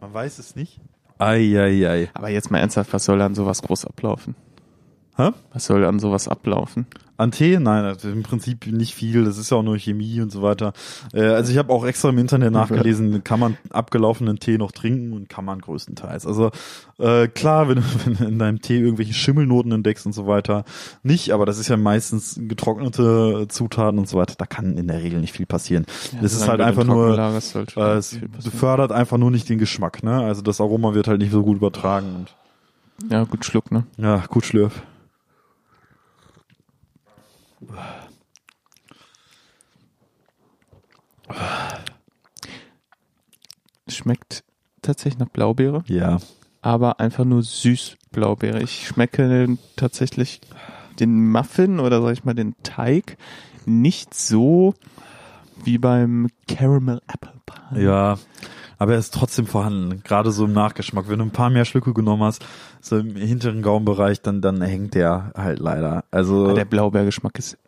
[0.00, 0.80] Man weiß es nicht.
[1.18, 2.10] Eieiei.
[2.14, 4.34] Aber jetzt mal ernsthaft, was soll an sowas groß ablaufen?
[5.18, 5.30] Hä?
[5.52, 6.86] Was soll an sowas ablaufen?
[7.16, 7.58] An Tee?
[7.58, 9.24] Nein, also im Prinzip nicht viel.
[9.24, 10.72] Das ist ja auch nur Chemie und so weiter.
[11.12, 15.12] Äh, also ich habe auch extra im Internet nachgelesen, kann man abgelaufenen Tee noch trinken
[15.12, 16.24] und kann man größtenteils.
[16.24, 16.52] Also
[17.00, 20.64] äh, klar, wenn, du- wenn du in deinem Tee irgendwelche Schimmelnoten entdeckst und so weiter,
[21.02, 24.34] nicht, aber das ist ja meistens getrocknete Zutaten und so weiter.
[24.38, 25.86] Da kann in der Regel nicht viel passieren.
[26.22, 27.18] das ist halt einfach nur,
[27.76, 28.16] äh, es
[28.56, 30.04] fördert einfach nur nicht den Geschmack.
[30.04, 30.12] Ne?
[30.20, 32.14] Also das Aroma wird halt nicht so gut übertragen.
[32.14, 33.82] Und, Ja, gut Schluck, ne?
[33.96, 34.82] ja, gut schlürf.
[43.88, 44.44] Schmeckt
[44.82, 46.18] tatsächlich nach Blaubeere, Ja.
[46.62, 48.62] aber einfach nur süß Blaubeere.
[48.62, 50.40] Ich schmecke tatsächlich
[51.00, 53.16] den Muffin oder sag ich mal den Teig
[53.66, 54.74] nicht so
[55.64, 57.82] wie beim Caramel Apple Pie.
[57.82, 58.18] Ja.
[58.80, 61.08] Aber er ist trotzdem vorhanden, gerade so im Nachgeschmack.
[61.08, 62.44] Wenn du ein paar mehr Schlücke genommen hast,
[62.80, 66.04] so im hinteren Gaumenbereich, dann, dann hängt der halt leider.
[66.12, 67.58] Also, Aber der Blaubeergeschmack ist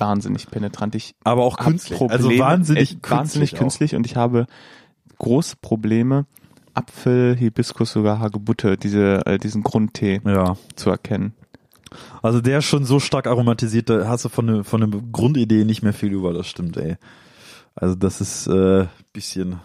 [0.00, 0.94] wahnsinnig penetrant.
[0.94, 1.98] Ich aber auch künstlich.
[1.98, 3.10] Probleme, also wahnsinnig künstlich.
[3.10, 3.58] wahnsinnig auch.
[3.58, 4.46] künstlich und ich habe
[5.18, 6.26] große Probleme,
[6.74, 10.56] Apfel, Hibiskus, sogar Hagebutte, diese, äh, diesen Grundtee Ja.
[10.76, 11.34] zu erkennen.
[12.22, 15.64] Also der ist schon so stark aromatisiert, da hast du von der von der Grundidee
[15.64, 16.96] nicht mehr viel über, das stimmt, ey.
[17.74, 19.60] Also das ist äh, bisschen.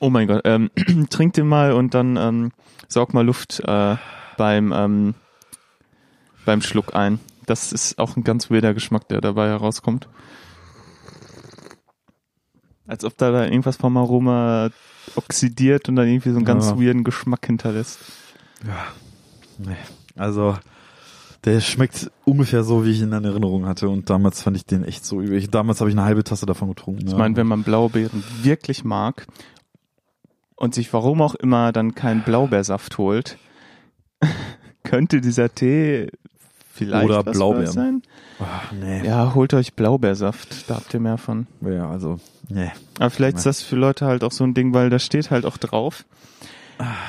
[0.00, 0.70] Oh mein Gott, ähm,
[1.10, 2.52] trink den mal und dann ähm,
[2.88, 3.96] saug mal Luft äh,
[4.36, 5.14] beim, ähm,
[6.44, 7.18] beim Schluck ein.
[7.46, 10.08] Das ist auch ein ganz weirder Geschmack, der dabei herauskommt.
[12.86, 14.70] Als ob da, da irgendwas vom Aroma
[15.16, 16.78] oxidiert und dann irgendwie so einen ganz Ja.
[16.78, 17.98] weirden Geschmack hinterlässt.
[18.66, 18.86] Ja.
[19.58, 19.76] Nee.
[20.16, 20.56] Also
[21.44, 23.88] der schmeckt ungefähr so, wie ich ihn in Erinnerung hatte.
[23.88, 25.36] Und damals fand ich den echt so übel.
[25.38, 27.06] Ich- Damals habe ich eine halbe Tasse davon getrunken.
[27.06, 29.26] Ich meine, wenn man Blaubeeren wirklich mag
[30.56, 33.38] und sich warum auch immer dann keinen Blaubeersaft holt,
[34.82, 36.10] könnte dieser Tee
[36.74, 37.72] vielleicht Oder was Blaubeeren.
[37.72, 38.02] sein.
[38.40, 39.06] Ach, nee.
[39.06, 41.46] Ja, holt euch Blaubeersaft, da habt ihr mehr von.
[41.60, 42.18] Ja, also,
[42.48, 42.70] nee.
[42.98, 45.46] Aber vielleicht ist das für Leute halt auch so ein Ding, weil da steht halt
[45.46, 46.04] auch drauf,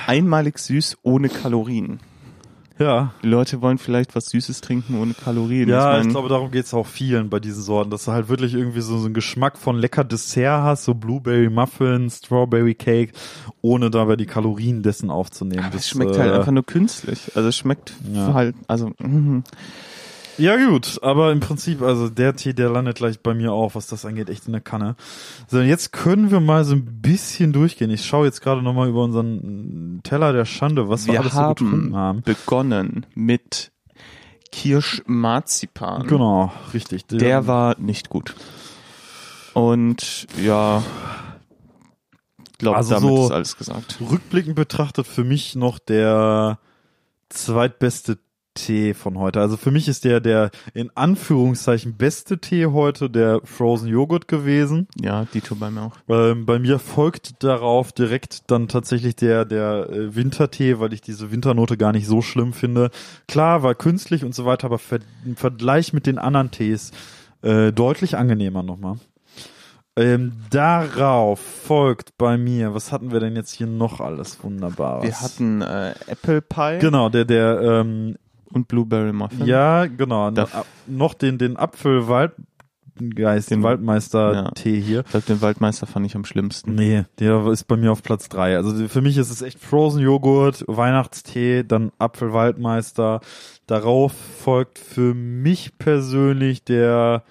[0.07, 1.99] einmalig süß ohne Kalorien.
[2.77, 3.13] Ja.
[3.23, 5.69] Die Leute wollen vielleicht was Süßes trinken ohne Kalorien.
[5.69, 8.53] Ja, mein, ich glaube, darum geht's auch vielen bei diesen Sorten, dass du halt wirklich
[8.53, 13.13] irgendwie so, so einen Geschmack von lecker Dessert hast, so Blueberry Muffin, Strawberry Cake,
[13.61, 15.63] ohne dabei die Kalorien dessen aufzunehmen.
[15.63, 17.31] aber es Das, schmeckt äh, halt einfach nur künstlich.
[17.35, 18.33] Also es schmeckt Ja.
[18.33, 19.43] halt, also mhm.
[20.37, 23.87] Ja gut, aber im Prinzip, also der Tee, der landet gleich bei mir auch, was
[23.87, 24.95] das angeht, echt in der Kanne.
[25.47, 27.89] So, jetzt können wir mal so ein bisschen durchgehen.
[27.89, 31.39] Ich schaue jetzt gerade nochmal über unseren Teller der Schande, was wir, wir alles so
[31.39, 32.21] haben getrunken haben.
[32.23, 33.71] begonnen mit
[34.51, 36.07] Kirschmarzipan.
[36.07, 37.05] Genau, richtig.
[37.07, 38.35] Der war nicht gut.
[39.53, 40.83] Und ja,
[42.57, 43.97] glaube, Also damit so- ist alles gesagt.
[44.01, 46.59] rückblickend betrachtet für mich noch der
[47.29, 48.17] zweitbeste
[48.55, 49.39] Tee von heute.
[49.39, 54.87] Also für mich ist der der in Anführungszeichen beste Tee heute der Frozen Joghurt gewesen.
[54.99, 55.93] Ja, Dito bei mir auch.
[56.09, 61.31] Ähm, bei mir folgt darauf direkt dann tatsächlich der der äh, Wintertee, weil ich diese
[61.31, 62.89] Winternote gar nicht so schlimm finde.
[63.27, 64.79] Klar, war künstlich und so weiter, aber
[65.25, 66.91] im Vergleich mit den anderen Tees
[67.43, 68.97] äh, deutlich angenehmer nochmal.
[69.97, 75.05] Ähm, darauf folgt bei mir, was hatten wir denn jetzt hier noch alles Wunderbares?
[75.05, 78.17] Wir hatten äh, Apple Pie genau der der ähm,
[78.55, 79.45] und Blueberry Muffin.
[79.45, 80.47] ja genau Da-
[80.87, 84.51] noch, den den Apfelwaldgeist, den Den- Waldmeister ja.
[84.51, 85.01] Tee hier.
[85.01, 86.75] Ich glaube, den Waldmeister fand ich am schlimmsten.
[86.75, 88.55] Nee, der ist bei mir auf Platz drei.
[88.55, 93.21] Also für mich ist es echt Frozen Joghurt, Weihnachtstee, dann Apfelwaldmeister.
[93.67, 97.23] Darauf folgt für mich persönlich der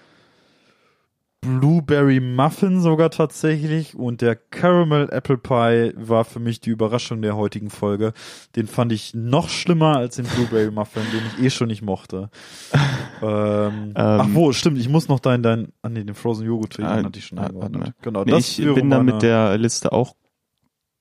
[1.45, 7.37] Blueberry Muffin sogar tatsächlich und der Caramel Apple Pie war für mich die Überraschung der
[7.37, 8.13] heutigen Folge.
[8.57, 12.31] Den fand ich noch schlimmer als den Blueberry Muffin, den ich eh schon nicht mochte.
[13.23, 17.03] ähm, ach wo, stimmt, ich muss noch dein, dein, ah nee, den Frozen Joghurt Ah,
[17.03, 17.81] hatte ich schon ah, eingeordnet.
[17.83, 20.15] warte Genau, Nee, das ich bin da mit der Liste auch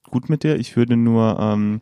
[0.09, 0.57] gut mit dir.
[0.57, 1.81] Ich würde nur ähm,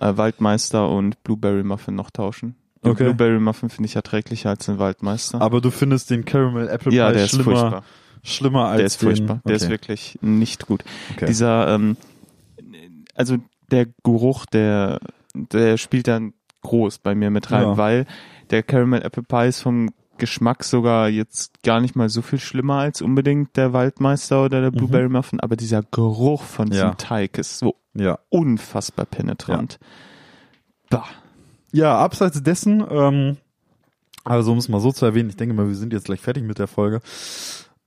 [0.00, 2.56] äh, Waldmeister und Blueberry Muffin noch tauschen.
[2.82, 3.04] Den Okay.
[3.04, 5.40] Blueberry Muffin finde ich erträglicher als den Waldmeister.
[5.40, 7.84] Aber du findest den Caramel Apple Pie ja, der ist schlimmer, furchtbar.
[8.22, 9.40] schlimmer als Der ist den, furchtbar.
[9.46, 9.70] Der ist okay.
[9.72, 10.84] wirklich nicht gut.
[11.14, 11.26] Okay.
[11.26, 11.96] Dieser, ähm,
[13.14, 13.36] also
[13.70, 15.00] der Geruch, der,
[15.34, 17.76] der spielt dann groß bei mir mit rein, Ja.
[17.76, 18.06] weil
[18.50, 22.74] der Caramel Apple Pie ist vom Geschmack sogar jetzt gar nicht mal so viel schlimmer
[22.80, 26.90] als unbedingt der Waldmeister oder der Blueberry Muffin, aber dieser Geruch von diesem Mhm.
[26.92, 26.94] Ja.
[26.96, 28.18] Teig ist so ja.
[28.28, 29.78] unfassbar penetrant.
[30.90, 31.04] Bah.
[31.72, 33.36] Ja, abseits dessen, ähm,
[34.24, 36.44] also um es mal so zu erwähnen, ich denke mal, wir sind jetzt gleich fertig
[36.44, 37.00] mit der Folge.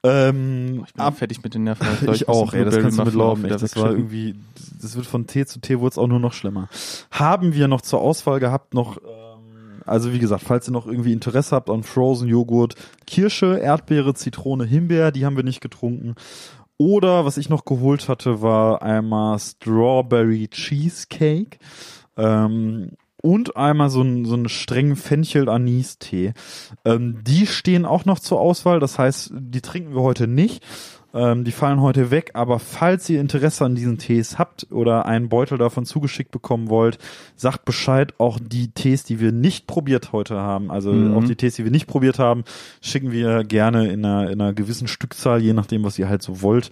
[0.05, 1.87] Ähm, Ich bin ab, fertig mit den Nerven.
[2.01, 3.45] ich, muss auch, ey, das kannst du mitlaufen.
[3.45, 4.35] Echt, das war irgendwie,
[4.81, 6.67] das wird von Tee zu Tee wurde es auch nur noch schlimmer.
[7.11, 11.13] Haben wir noch zur Auswahl gehabt noch, ähm, also wie gesagt, falls ihr noch irgendwie
[11.13, 12.75] Interesse habt an Frozen Joghurt,
[13.07, 16.15] Kirsche, Erdbeere, Zitrone, Himbeer, die haben wir nicht getrunken.
[16.77, 21.59] Oder was ich noch geholt hatte, war einmal Strawberry Cheesecake.
[22.17, 22.91] Ähm,
[23.23, 26.33] und einmal so, ein, so einen strengen Fenchel-Anis-Tee.
[26.85, 30.63] Ähm, die stehen auch noch zur Auswahl, das heißt, die trinken wir heute nicht.
[31.15, 35.29] Ähm, die fallen heute weg, aber falls ihr Interesse an diesen Tees habt oder einen
[35.29, 36.97] Beutel davon zugeschickt bekommen wollt,
[37.35, 38.15] sagt Bescheid.
[38.17, 41.13] Auch die Tees, die wir nicht probiert heute haben, also Mhm.
[41.13, 42.43] auch die Tees, die wir nicht probiert haben,
[42.81, 46.41] schicken wir gerne in einer, in einer gewissen Stückzahl, je nachdem, was ihr halt so
[46.41, 46.71] wollt.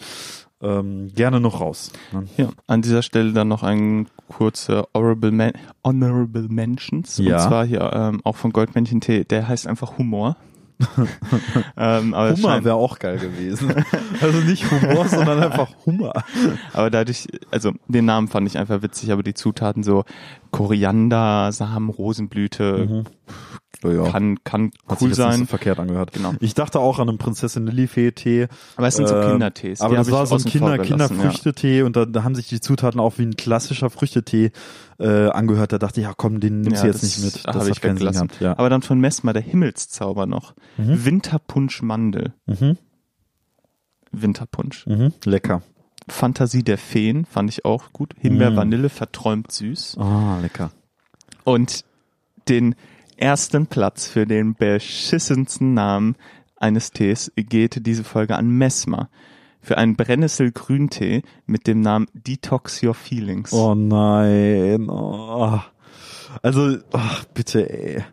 [0.62, 1.92] Ähm, gerne noch raus.
[2.12, 2.26] Ne?
[2.38, 5.54] Ja, an dieser Stelle dann noch ein kurzer Honorable, Men
[5.84, 7.18] Honorable Mentions.
[7.18, 7.38] Ja.
[7.38, 9.24] Und zwar hier ähm, auch von Goldmännchen Tee.
[9.24, 10.38] Der heißt einfach Humor.
[11.78, 13.74] ähm, Hummer wäre auch geil gewesen.
[14.20, 16.14] also nicht Humor, sondern einfach Hummer.
[16.74, 20.06] aber dadurch, also den Namen fand ich einfach witzig, aber die Zutaten so
[20.50, 23.04] Koriander, Samen, Rosenblüte,
[23.84, 25.48] Ja, kann, kann hat sich cool jetzt nicht so sein.
[25.48, 26.12] verkehrt angehört.
[26.14, 26.34] Genau.
[26.40, 28.48] Ich dachte auch an einen Prinzessin Lillifee-Tee.
[28.76, 29.82] Aber es sind so Ähm, Kindertees.
[29.82, 33.00] Aber das war ich so ein Kinder, Kinderfrüchtetee und da, da haben sich die Zutaten
[33.00, 34.52] auch wie ein klassischer Früchtetee
[35.00, 35.72] äh, angehört.
[35.74, 37.48] Da dachte ich, ja komm, den nimmst Ja, du jetzt das nicht mit.
[37.48, 38.40] habe Das ich hat keinen Sinn gehabt.
[38.42, 38.58] Ja.
[38.58, 40.54] Aber dann von Messmer der Himmelszauber noch.
[40.78, 41.06] Mhm.
[41.06, 42.34] Winterpunsch Mandel.
[42.46, 42.78] Mhm.
[44.12, 44.86] Winterpunsch.
[44.88, 45.14] Mhm.
[45.26, 45.62] Lecker.
[46.08, 48.14] Fantasie der Feen fand ich auch gut.
[48.20, 48.56] Himbeer, Mm.
[48.58, 49.98] Vanille, verträumt süß.
[50.00, 50.72] Ah, lecker.
[51.44, 51.86] Und
[52.50, 52.76] den
[53.22, 56.16] ersten Platz für den beschissensten Namen
[56.58, 59.10] eines Tees geht diese Folge an Messmer.
[59.62, 63.54] Für einen Brennnesselgrüntee mit dem Namen Detox Your Feelings.
[63.54, 64.90] Oh nein.
[64.90, 65.60] Oh.
[66.42, 68.04] Also, ach, bitte, ey.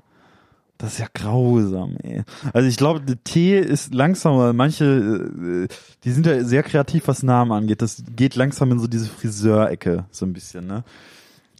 [0.76, 2.22] Das ist ja grausam, ey.
[2.52, 7.08] Also ich glaube, der Tee ist langsam, weil manche, äh, die sind ja sehr kreativ,
[7.08, 7.82] was Namen angeht.
[7.82, 10.84] Das geht langsam in so diese Friseurecke, so ein bisschen, ne?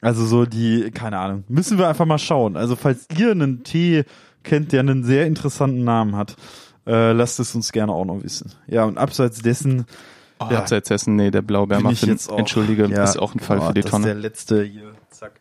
[0.00, 1.44] Also so die, keine Ahnung.
[1.48, 2.56] Müssen wir einfach mal schauen.
[2.56, 4.04] Also falls ihr einen Tee
[4.44, 6.36] kennt, der einen sehr interessanten Namen hat,
[6.86, 8.52] äh, lasst es uns gerne auch noch wissen.
[8.66, 9.86] Ja, und abseits dessen
[10.40, 10.58] Oh, ja.
[10.60, 13.74] Abseits dessen, nee, der Blaubeermuffin, jetzt auch, entschuldige, ja, ist auch ein Fall oh, für
[13.74, 14.06] die das Tonne.
[14.06, 14.92] ist der letzte hier.
[15.10, 15.40] Zack.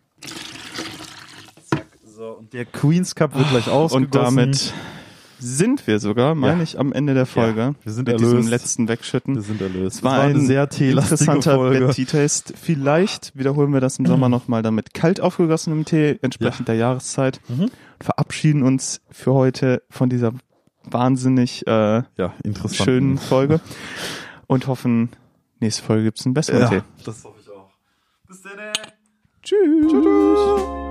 [1.69, 1.85] Zack.
[2.03, 4.05] So, und der Queen's Cup wird gleich ausgegossen.
[4.05, 4.73] Und damit
[5.39, 6.63] sind wir sogar, meine Ja.
[6.63, 7.59] ich, am Ende der Folge.
[7.61, 8.38] Ja, wir sind mit erlöst.
[8.38, 9.35] diesem letzten Wegschütten.
[9.35, 9.97] wir sind erlöst.
[9.97, 11.89] Es war, ein eine teelastige interessanter Folge.
[11.93, 12.53] Tea-Taste.
[12.55, 17.39] Vielleicht wiederholen wir das im Sommer nochmal dann mit kalt aufgegossenem Tee, entsprechend der Jahreszeit.
[17.49, 17.69] Mhm.
[17.99, 20.31] Verabschieden uns für heute von dieser
[20.83, 22.33] wahnsinnig äh, Ja,
[22.71, 23.59] schönen Folge
[24.47, 25.09] und hoffen,
[25.59, 26.81] nächste Folge gibt's einen besseren Ja, Tee.
[27.03, 27.69] das hoffe ich auch.
[28.27, 28.51] Bis dann.
[29.43, 29.91] Tschüss.
[29.91, 30.86] Tschüss.